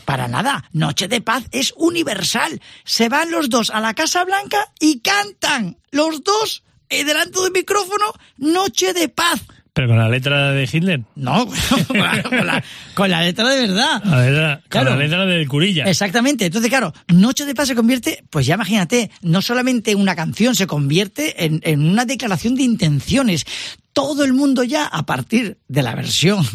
Para 0.05 0.29
nada, 0.29 0.65
Noche 0.73 1.09
de 1.09 1.21
Paz 1.21 1.45
es 1.51 1.75
universal. 1.77 2.61
Se 2.85 3.09
van 3.09 3.31
los 3.31 3.49
dos 3.51 3.71
a 3.71 3.81
la 3.81 3.95
Casa 3.95 4.25
Blanca 4.25 4.73
y 4.79 5.01
cantan 5.01 5.79
los 5.91 6.23
dos 6.23 6.63
eh, 6.89 7.05
delante 7.05 7.41
del 7.41 7.53
micrófono 7.53 8.13
Noche 8.37 8.93
de 8.93 9.09
Paz. 9.09 9.41
Pero 9.73 9.87
con 9.89 9.99
la 9.99 10.09
letra 10.09 10.51
de 10.53 10.69
Hitler. 10.71 11.03
No, 11.15 11.47
con 11.87 11.99
la, 11.99 12.23
con 12.23 12.47
la- 12.47 12.65
con 12.95 13.11
la 13.11 13.23
letra 13.23 13.49
de 13.49 13.61
verdad. 13.69 14.03
La 14.05 14.25
letra, 14.27 14.57
con 14.63 14.69
Claro. 14.69 14.91
la 14.91 14.97
letra 14.97 15.27
del 15.27 15.49
Curilla. 15.49 15.85
Exactamente. 15.85 16.47
Entonces, 16.47 16.69
claro, 16.71 16.93
Noche 17.09 17.45
de 17.47 17.55
Paz 17.55 17.69
se 17.69 17.75
convierte, 17.77 18.25
pues 18.31 18.47
ya 18.47 18.55
imagínate, 18.57 19.11
no 19.23 19.41
solamente 19.43 19.93
en 19.93 19.99
una 20.01 20.17
canción, 20.17 20.55
se 20.55 20.67
convierte 20.67 21.45
en, 21.45 21.61
en 21.65 21.89
una 21.89 22.05
declaración 22.05 22.57
de 22.57 22.63
intenciones. 22.65 23.47
Todo 23.93 24.23
el 24.25 24.33
mundo 24.33 24.63
ya, 24.63 24.87
a 24.87 25.05
partir 25.05 25.59
de 25.67 25.83
la 25.83 25.95
versión 25.97 26.47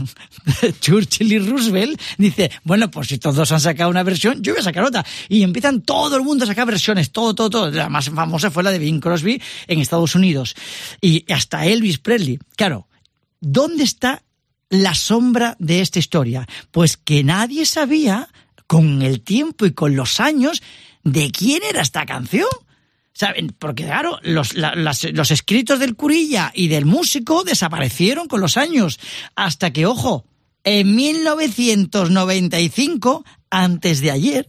de 0.61 0.73
Churchill 0.79 1.31
y 1.33 1.39
Roosevelt, 1.39 1.99
dice, 2.17 2.49
bueno, 2.63 2.89
pues 2.89 3.07
si 3.07 3.17
todos 3.17 3.51
han 3.51 3.59
sacado 3.59 3.89
una 3.89 4.03
versión, 4.03 4.41
yo 4.41 4.53
voy 4.53 4.61
a 4.61 4.63
sacar 4.63 4.83
otra. 4.85 5.05
Y 5.27 5.43
empiezan 5.43 5.81
todo 5.81 6.15
el 6.15 6.23
mundo 6.23 6.45
a 6.45 6.47
sacar 6.47 6.65
versiones, 6.65 7.11
todo, 7.11 7.35
todo, 7.35 7.49
todo. 7.49 7.71
La 7.71 7.89
más 7.89 8.09
famosa 8.09 8.51
fue 8.51 8.63
la 8.63 8.71
de 8.71 8.79
Bing 8.79 9.01
Crosby 9.01 9.41
en 9.67 9.79
Estados 9.81 10.15
Unidos. 10.15 10.55
Y 11.01 11.25
hasta 11.31 11.65
Elvis 11.65 11.97
Presley. 11.97 12.39
Claro, 12.55 12.87
¿dónde 13.45 13.83
está 13.83 14.23
la 14.69 14.95
sombra 14.95 15.55
de 15.59 15.81
esta 15.81 15.99
historia? 15.99 16.47
Pues 16.71 16.97
que 16.97 17.23
nadie 17.23 17.65
sabía, 17.65 18.27
con 18.67 19.01
el 19.03 19.21
tiempo 19.21 19.65
y 19.65 19.71
con 19.73 19.95
los 19.95 20.19
años, 20.19 20.61
de 21.03 21.31
quién 21.31 21.61
era 21.69 21.81
esta 21.81 22.05
canción. 22.05 22.47
¿Saben? 23.13 23.55
Porque 23.57 23.85
claro, 23.85 24.19
los, 24.23 24.55
la- 24.55 24.75
las- 24.75 25.05
los 25.13 25.31
escritos 25.31 25.79
del 25.79 25.95
curilla 25.95 26.51
y 26.53 26.67
del 26.67 26.85
músico 26.85 27.43
desaparecieron 27.45 28.27
con 28.27 28.41
los 28.41 28.57
años. 28.57 28.99
Hasta 29.35 29.71
que, 29.71 29.85
ojo, 29.85 30.25
en 30.65 30.93
1995, 30.95 33.23
antes 33.49 34.01
de 34.01 34.11
ayer, 34.11 34.47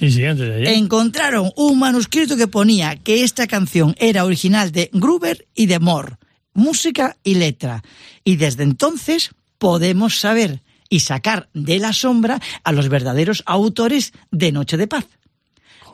Y 0.00 0.10
sí, 0.10 0.24
antes 0.24 0.48
de 0.48 0.54
ayer. 0.56 0.68
encontraron 0.68 1.52
un 1.56 1.78
manuscrito 1.78 2.36
que 2.36 2.48
ponía 2.48 2.96
que 2.96 3.24
esta 3.24 3.46
canción 3.46 3.94
era 3.98 4.24
original 4.24 4.72
de 4.72 4.90
Gruber 4.92 5.46
y 5.54 5.66
de 5.66 5.78
Moore, 5.78 6.16
música 6.54 7.16
y 7.22 7.36
letra. 7.36 7.82
Y 8.24 8.36
desde 8.36 8.62
entonces 8.62 9.30
podemos 9.58 10.18
saber 10.18 10.62
y 10.88 11.00
sacar 11.00 11.48
de 11.54 11.78
la 11.78 11.92
sombra 11.92 12.40
a 12.64 12.72
los 12.72 12.88
verdaderos 12.88 13.42
autores 13.46 14.12
de 14.30 14.52
Noche 14.52 14.76
de 14.76 14.86
Paz. 14.86 15.06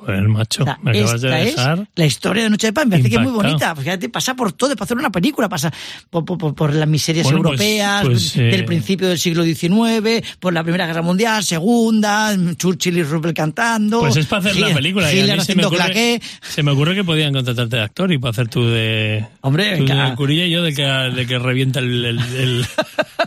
Joder, 0.01 0.29
macho, 0.29 0.63
O 0.63 0.65
sea, 0.67 0.79
me 0.83 0.91
acabas 0.99 1.21
de 1.21 1.29
dejar. 1.31 1.79
es 1.81 1.87
la 1.97 2.07
historia 2.07 2.43
de 2.45 2.51
Noche 2.51 2.67
de 2.69 2.73
Paz. 2.73 2.85
Me 2.87 2.91
parece 2.93 3.11
que 3.11 3.17
es 3.17 3.23
muy 3.23 3.33
bonita. 3.33 3.75
Fíjate, 3.77 4.09
pasa 4.09 4.35
por 4.35 4.53
todo, 4.53 4.75
para 4.75 4.85
hacer 4.85 4.97
una 4.97 5.11
película, 5.11 5.49
pasa 5.49 5.73
por, 6.11 6.25
por- 6.25 6.39
por- 6.39 6.55
por 6.55 6.75
las 6.75 6.89
miserias 6.89 7.25
Bueno, 7.25 7.43
pues- 7.43 7.61
europeas, 7.61 8.05
pues, 8.05 8.37
eh, 8.37 8.43
del 8.45 8.65
principio 8.65 9.09
del 9.09 9.19
siglo 9.19 9.45
XIX, 9.45 10.23
por 10.41 10.53
la 10.55 10.63
Primera 10.63 10.87
Guerra 10.87 11.03
Mundial, 11.03 11.43
Segunda, 11.45 12.35
Churchill 12.57 12.97
y 12.99 13.03
Roosevelt 13.03 13.37
cantando. 13.37 14.01
Pues 14.01 14.17
es 14.17 14.27
para 14.27 14.41
hacer 14.41 14.57
la 14.57 14.69
Hitler- 14.69 14.75
película. 14.75 15.13
y 15.13 15.31
a 15.31 15.37
mí 15.37 15.41
se, 15.43 15.55
me 15.55 15.65
ocurre, 15.67 16.21
se 16.43 16.63
me 16.63 16.71
ocurre 16.71 16.95
que 16.95 17.05
podían 17.05 17.33
contratarte 17.33 17.77
de 17.77 17.83
actor 17.83 18.13
y 18.13 18.19
para 18.19 18.31
hacer 18.31 18.49
tú 18.49 18.65
de. 18.67 19.27
Hombre, 19.41 19.77
tú 19.79 19.85
de 19.87 20.15
curilla 20.17 20.45
y 20.47 20.51
yo 20.51 20.63
de 20.63 20.73
que, 20.75 20.83
de 20.85 21.27
que 21.27 21.39
revienta 21.39 21.81
el. 21.81 22.05
el, 22.05 22.19
el, 22.19 22.67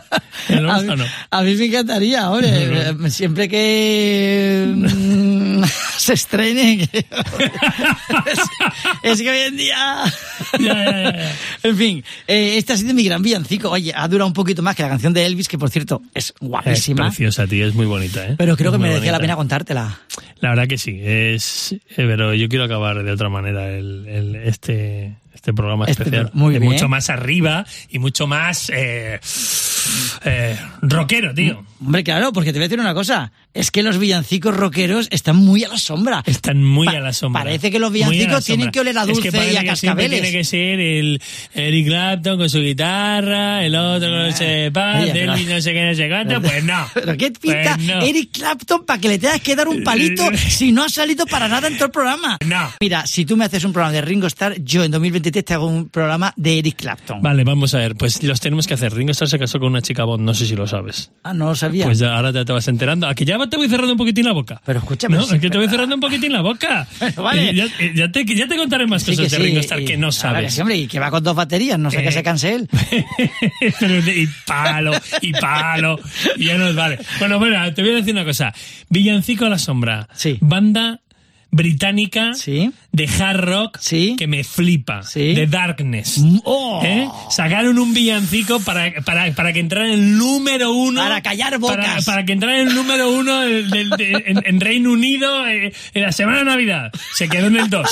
el 0.48 0.68
A 0.68 0.74
mí, 0.78 0.80
órgano. 0.88 1.04
a 1.30 1.42
mí 1.42 1.54
me 1.54 1.64
encantaría, 1.66 2.30
hombre, 2.30 3.10
siempre 3.10 3.48
que 3.48 4.66
mm, 4.74 5.62
se 5.98 6.14
estrene. 6.14 6.88
que- 6.90 6.98
es, 8.26 8.40
es 9.02 9.20
que 9.22 9.30
hoy 9.30 9.38
en 9.38 9.56
día. 9.56 10.04
Ya, 10.58 10.74
ya, 10.74 10.84
ya, 11.02 11.12
ya. 11.12 11.32
En 11.62 11.76
fin, 11.76 12.04
eh, 12.26 12.56
este 12.56 12.72
ha 12.72 12.76
sido 12.76 12.94
mi 12.94 13.04
gran 13.04 13.22
villancico. 13.22 13.70
Oye, 13.70 13.92
ha 13.94 14.06
durado 14.08 14.26
un 14.26 14.32
poquito 14.32 14.62
más 14.62 14.74
que 14.76 14.82
la 14.82 14.88
canción 14.88 15.12
de 15.12 15.24
Elvis, 15.26 15.48
que 15.48 15.58
por 15.58 15.70
cierto 15.70 16.02
es 16.14 16.26
Es 16.26 16.34
guapísima. 16.40 17.06
preciosa, 17.06 17.46
tío, 17.46 17.66
es 17.66 17.74
muy 17.74 17.86
bonita, 17.86 18.26
¿eh? 18.26 18.34
pero 18.38 18.56
creo 18.56 18.70
Es 18.70 18.76
que 18.76 18.82
merecía 18.82 19.12
la 19.12 19.18
pena 19.20 19.36
contártela. 19.36 19.98
La 20.40 20.50
verdad 20.50 20.66
que 20.66 20.78
sí, 20.78 20.98
es, 21.02 21.72
eh, 21.72 21.78
pero 21.96 22.34
yo 22.34 22.48
quiero 22.48 22.64
acabar 22.64 23.02
de 23.02 23.10
otra 23.12 23.28
manera 23.28 23.68
el, 23.70 24.06
el- 24.08 24.36
este, 24.36 25.14
este 25.34 25.52
programa 25.52 25.86
Este 25.86 26.02
especial. 26.04 26.30
pro- 26.30 26.38
muy 26.40 26.50
bien. 26.58 26.64
Mucho 26.64 26.88
más 26.88 27.10
arriba 27.10 27.64
y 27.90 27.98
mucho 27.98 28.26
más 28.26 28.70
eh, 28.74 29.20
eh, 30.24 30.56
rockero, 30.82 31.34
tío. 31.34 31.64
Hombre, 31.80 32.04
claro, 32.04 32.32
porque 32.32 32.52
te 32.52 32.58
voy 32.58 32.64
a 32.66 32.68
decir 32.68 32.78
una 32.80 32.94
cosa. 32.94 33.32
Es 33.54 33.70
que 33.70 33.82
los 33.82 33.98
villancicos 33.98 34.56
rockeros 34.56 35.08
están 35.10 35.36
muy 35.36 35.64
a 35.64 35.68
la 35.68 35.76
sombra. 35.76 36.22
Están 36.24 36.62
muy 36.62 36.86
Pa- 36.86 36.92
a 36.96 37.00
la 37.00 37.12
sombra. 37.12 37.42
parece 37.42 37.70
que 37.70 37.78
los 37.78 37.92
villancicos 37.92 38.44
tienen 38.44 38.70
que 38.70 38.80
oler 38.80 38.96
a 38.96 39.02
Es 39.02 39.08
que 39.18 39.30
dulce 39.30 39.52
y 39.52 39.56
a 39.56 39.60
que 39.60 39.66
cascabeles. 39.66 40.20
Tiene 40.22 40.36
que 40.38 40.44
ser 40.44 40.80
el 40.80 41.20
Eric 41.52 41.86
Clapton 41.86 42.38
con 42.38 42.48
su 42.48 42.60
guitarra, 42.60 43.64
el 43.64 43.74
otro 43.74 44.08
con 44.08 44.26
no 44.28 44.32
sé 44.36 44.70
paz, 44.72 45.02
Oye, 45.02 45.24
Elvis 45.24 45.48
no 45.48 45.60
sé 45.60 45.72
qué, 45.74 45.84
no 45.84 45.94
sé 45.94 46.08
cuánto. 46.08 46.40
Pues 46.40 46.64
no. 46.64 46.86
Pero 46.94 47.16
qué 47.16 47.30
pinta 47.32 47.74
Pues 47.74 47.86
no. 47.86 48.00
Eric 48.02 48.30
Clapton 48.32 48.86
para 48.86 49.00
que 49.00 49.08
le 49.08 49.18
tengas 49.18 49.40
que 49.40 49.54
dar 49.56 49.68
un 49.68 49.82
palito 49.84 50.24
si 50.48 50.72
no 50.72 50.84
ha 50.84 50.88
salido 50.88 51.26
para 51.26 51.48
nada 51.48 51.66
en 51.68 51.74
todo 51.74 51.86
el 51.86 51.90
programa. 51.90 52.38
No. 52.46 52.70
Mira, 52.80 53.06
si 53.06 53.26
tú 53.26 53.36
me 53.36 53.44
haces 53.44 53.64
un 53.64 53.72
programa 53.72 53.92
de 53.92 54.00
Ringo 54.02 54.28
Starr, 54.28 54.56
yo 54.62 54.82
en 54.84 54.92
2023 54.92 55.21
te 55.30 55.54
hago 55.54 55.66
un 55.66 55.88
programa 55.90 56.32
de 56.36 56.58
Eric 56.58 56.76
Clapton. 56.76 57.22
Vale, 57.22 57.44
vamos 57.44 57.74
a 57.74 57.78
ver. 57.78 57.94
Pues 57.94 58.22
los 58.22 58.40
tenemos 58.40 58.66
que 58.66 58.74
hacer. 58.74 58.92
Ringo 58.94 59.12
Starr 59.12 59.28
se 59.28 59.38
casó 59.38 59.60
con 59.60 59.68
una 59.68 59.82
chica 59.82 60.02
Bond, 60.04 60.24
no 60.24 60.34
sé 60.34 60.46
si 60.46 60.56
lo 60.56 60.66
sabes. 60.66 61.12
Ah, 61.22 61.32
no 61.34 61.46
lo 61.46 61.54
sabía. 61.54 61.84
Pues 61.84 61.98
ya, 61.98 62.16
ahora 62.16 62.30
ya 62.32 62.44
te 62.44 62.52
vas 62.52 62.66
enterando. 62.68 63.06
A 63.06 63.14
que 63.14 63.24
ya 63.24 63.38
te 63.46 63.56
voy 63.56 63.68
cerrando 63.68 63.92
un 63.92 63.98
poquitín 63.98 64.24
la 64.24 64.32
boca. 64.32 64.60
Pero 64.66 64.80
escúchame, 64.80 65.16
No, 65.16 65.22
es 65.22 65.40
que 65.40 65.50
te 65.50 65.58
voy 65.58 65.68
cerrando 65.68 65.94
un 65.94 66.00
poquitín 66.00 66.32
la 66.32 66.40
boca. 66.40 66.88
Vale. 67.16 67.54
Ya, 67.54 67.66
ya 67.94 68.10
te, 68.10 68.24
ya 68.24 68.48
te 68.48 68.56
contaré 68.56 68.86
más 68.86 69.02
Sí 69.02 69.12
cosas 69.12 69.30
de 69.30 69.36
sí, 69.36 69.42
Ringo 69.42 69.60
Starr 69.60 69.82
y- 69.82 69.84
que 69.84 69.96
no 69.96 70.08
claro 70.08 70.12
que 70.12 70.18
sabes. 70.40 70.54
sí, 70.54 70.60
hombre, 70.62 70.76
y 70.78 70.86
que 70.88 70.98
va 70.98 71.10
con 71.10 71.22
dos 71.22 71.36
baterías, 71.36 71.78
no 71.78 71.90
sé 71.90 72.00
Eh. 72.00 72.02
que 72.04 72.12
se 72.12 72.22
canse 72.22 72.54
él. 72.54 72.68
Y 73.60 74.26
palo, 74.46 74.92
y 75.20 75.32
palo, 75.32 75.98
y 76.36 76.46
ya 76.46 76.58
nos 76.58 76.74
vale. 76.74 76.98
Bueno, 77.18 77.38
bueno, 77.38 77.72
te 77.74 77.82
voy 77.82 77.92
a 77.92 77.94
decir 77.96 78.12
una 78.14 78.24
cosa. 78.24 78.52
Villancico 78.88 79.44
a 79.46 79.48
la 79.48 79.58
sombra. 79.58 80.08
Sí. 80.14 80.38
Banda 80.40 81.00
británica 81.54 82.32
Sí. 82.34 82.70
de 82.92 83.04
hard 83.06 83.40
rock 83.40 83.78
Sí. 83.78 84.16
que 84.18 84.26
me 84.26 84.42
flipa. 84.42 85.02
Sí. 85.02 85.34
De 85.34 85.46
Darkness. 85.46 86.18
Mm, 86.18 86.38
oh. 86.44 86.80
¿Eh? 86.82 87.06
Sacaron 87.30 87.78
un 87.78 87.92
villancico 87.92 88.58
para, 88.60 88.90
para, 89.04 89.30
para 89.34 89.52
que 89.52 89.60
entrara 89.60 89.86
en 89.86 89.92
el 89.92 90.16
número 90.18 90.72
uno. 90.72 91.00
Para 91.02 91.22
callar 91.22 91.58
bocas. 91.58 91.76
Para, 91.76 92.00
para 92.02 92.24
que 92.24 92.32
entrara 92.32 92.58
en 92.58 92.68
el 92.68 92.74
número 92.74 93.10
uno 93.12 93.40
del- 93.40 93.68
del- 93.70 93.90
de- 93.90 94.24
en, 94.26 94.42
en 94.44 94.60
Reino 94.60 94.90
Unido 94.92 95.46
eh, 95.46 95.72
en 95.92 96.02
la 96.02 96.10
semana 96.12 96.38
de 96.38 96.44
Navidad. 96.46 96.90
Se 97.14 97.28
quedó 97.28 97.46
en 97.48 97.56
el 97.58 97.68
2. 97.70 97.86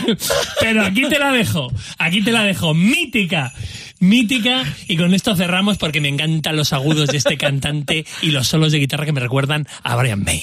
Pero 0.60 0.82
aquí 0.84 1.02
te 1.08 1.18
la 1.18 1.30
dejo. 1.30 1.70
Aquí 1.98 2.22
te 2.22 2.32
la 2.32 2.42
dejo. 2.42 2.72
Mítica. 2.72 3.52
Mítica. 4.00 4.64
Y 4.88 4.96
con 4.96 5.12
esto 5.12 5.36
cerramos 5.36 5.76
porque 5.76 6.00
me 6.00 6.08
encantan 6.08 6.56
los 6.56 6.72
agudos 6.72 7.08
de 7.10 7.18
este 7.18 7.36
cantante 7.36 8.06
y 8.22 8.30
los 8.30 8.48
solos 8.48 8.72
de 8.72 8.78
guitarra 8.78 9.04
que 9.04 9.12
me 9.12 9.20
recuerdan 9.20 9.66
a 9.82 9.94
Brian 9.96 10.24
May. 10.24 10.42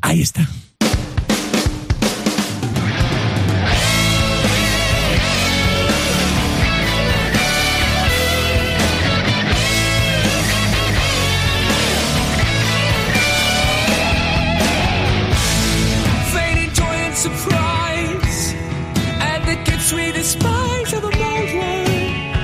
Ahí 0.00 0.22
está. 0.22 0.48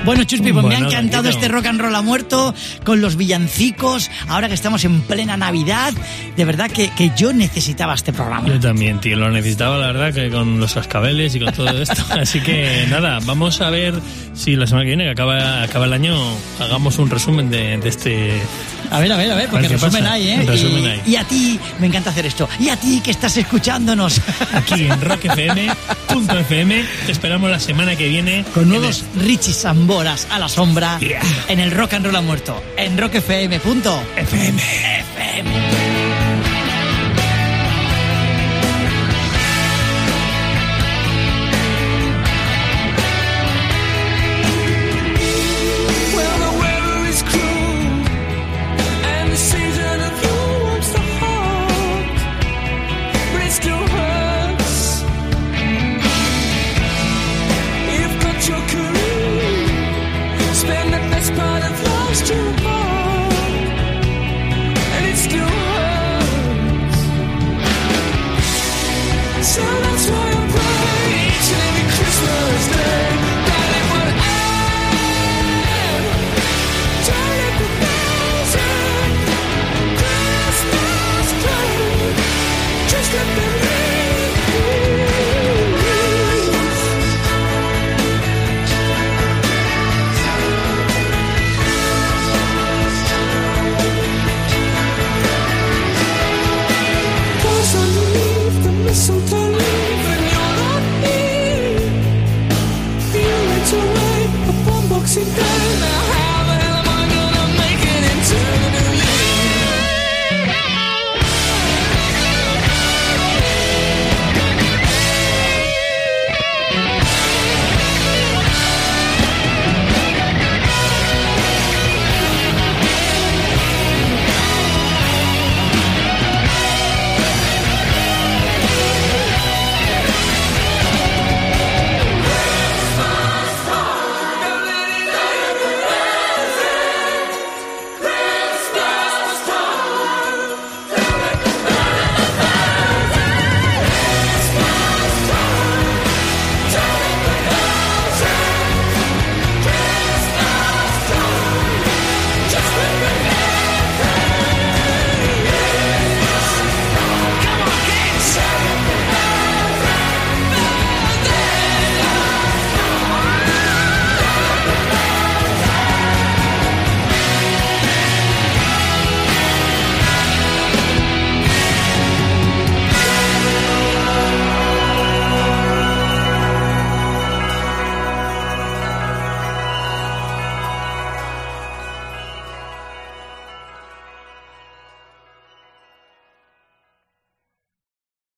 Bueno, 0.07 0.23
Chuspi, 0.23 0.53
pues 0.53 0.65
me 0.65 0.73
ha 0.73 0.79
encantado 0.79 1.27
este 1.27 1.49
rock 1.49 1.65
and 1.65 1.81
roll 1.81 1.93
a 1.93 2.01
muerto 2.01 2.55
con 2.85 3.01
los 3.01 3.17
villancicos, 3.17 4.09
ahora 4.29 4.47
que 4.47 4.53
estamos 4.53 4.85
en 4.85 5.01
plena 5.01 5.35
Navidad. 5.35 5.93
De 6.37 6.45
verdad 6.45 6.71
que, 6.71 6.91
que 6.91 7.11
yo 7.17 7.33
necesitaba 7.33 7.93
este 7.93 8.13
programa. 8.13 8.47
Yo 8.47 8.57
también, 8.57 9.01
tío, 9.01 9.17
lo 9.17 9.29
necesitaba, 9.29 9.77
la 9.77 9.87
verdad, 9.87 10.13
que 10.13 10.29
con 10.29 10.61
los 10.61 10.75
cascabeles 10.75 11.35
y 11.35 11.41
con 11.41 11.53
todo 11.53 11.81
esto. 11.81 12.05
Así 12.09 12.39
que 12.39 12.87
nada, 12.89 13.19
vamos 13.25 13.59
a 13.59 13.69
ver 13.69 13.95
si 14.33 14.55
la 14.55 14.65
semana 14.65 14.85
que 14.85 14.91
viene, 14.91 15.03
que 15.03 15.09
acaba, 15.09 15.63
acaba 15.63 15.83
el 15.83 15.91
año, 15.91 16.17
hagamos 16.61 16.97
un 16.99 17.09
resumen 17.09 17.49
de, 17.49 17.77
de 17.77 17.89
este. 17.89 18.41
A 18.89 19.01
ver, 19.01 19.11
a 19.11 19.17
ver, 19.17 19.29
a 19.31 19.35
ver, 19.35 19.49
porque 19.49 19.67
¿Qué 19.67 19.73
resumen 19.73 20.07
hay, 20.07 20.29
¿eh? 20.29 20.43
Resumen 20.47 20.83
y, 20.83 20.87
hay. 20.87 21.01
y 21.05 21.15
a 21.17 21.23
ti, 21.25 21.59
me 21.79 21.87
encanta 21.87 22.11
hacer 22.11 22.25
esto. 22.25 22.47
Y 22.59 22.69
a 22.69 22.77
ti 22.77 23.01
que 23.03 23.11
estás 23.11 23.35
escuchándonos. 23.35 24.21
Aquí 24.53 24.85
en 24.85 25.01
rockfm.fm. 25.01 26.85
Te 27.05 27.11
esperamos 27.11 27.51
la 27.51 27.59
semana 27.59 27.97
que 27.97 28.07
viene. 28.07 28.45
Con 28.53 28.69
nuevos 28.69 29.03
Richie 29.17 29.53
Samboras 29.97 30.27
a 30.29 30.37
la 30.37 30.47
sombra 30.47 30.99
Yeah. 30.99 31.21
en 31.47 31.59
el 31.59 31.71
Rock 31.71 31.93
and 31.93 32.05
Roll 32.05 32.15
a 32.17 32.21
muerto. 32.21 32.61
En 32.75 32.99
rockfm.fm. 32.99 34.59
FM. 34.59 35.51
Well, 35.51 35.96
So 69.47 69.61
that's 69.61 70.09
why 70.09 70.27
I 70.27 70.47
pray 70.51 71.15
each 71.31 71.49
and 71.53 71.61
every 71.67 71.87
Christmas. 71.95 72.76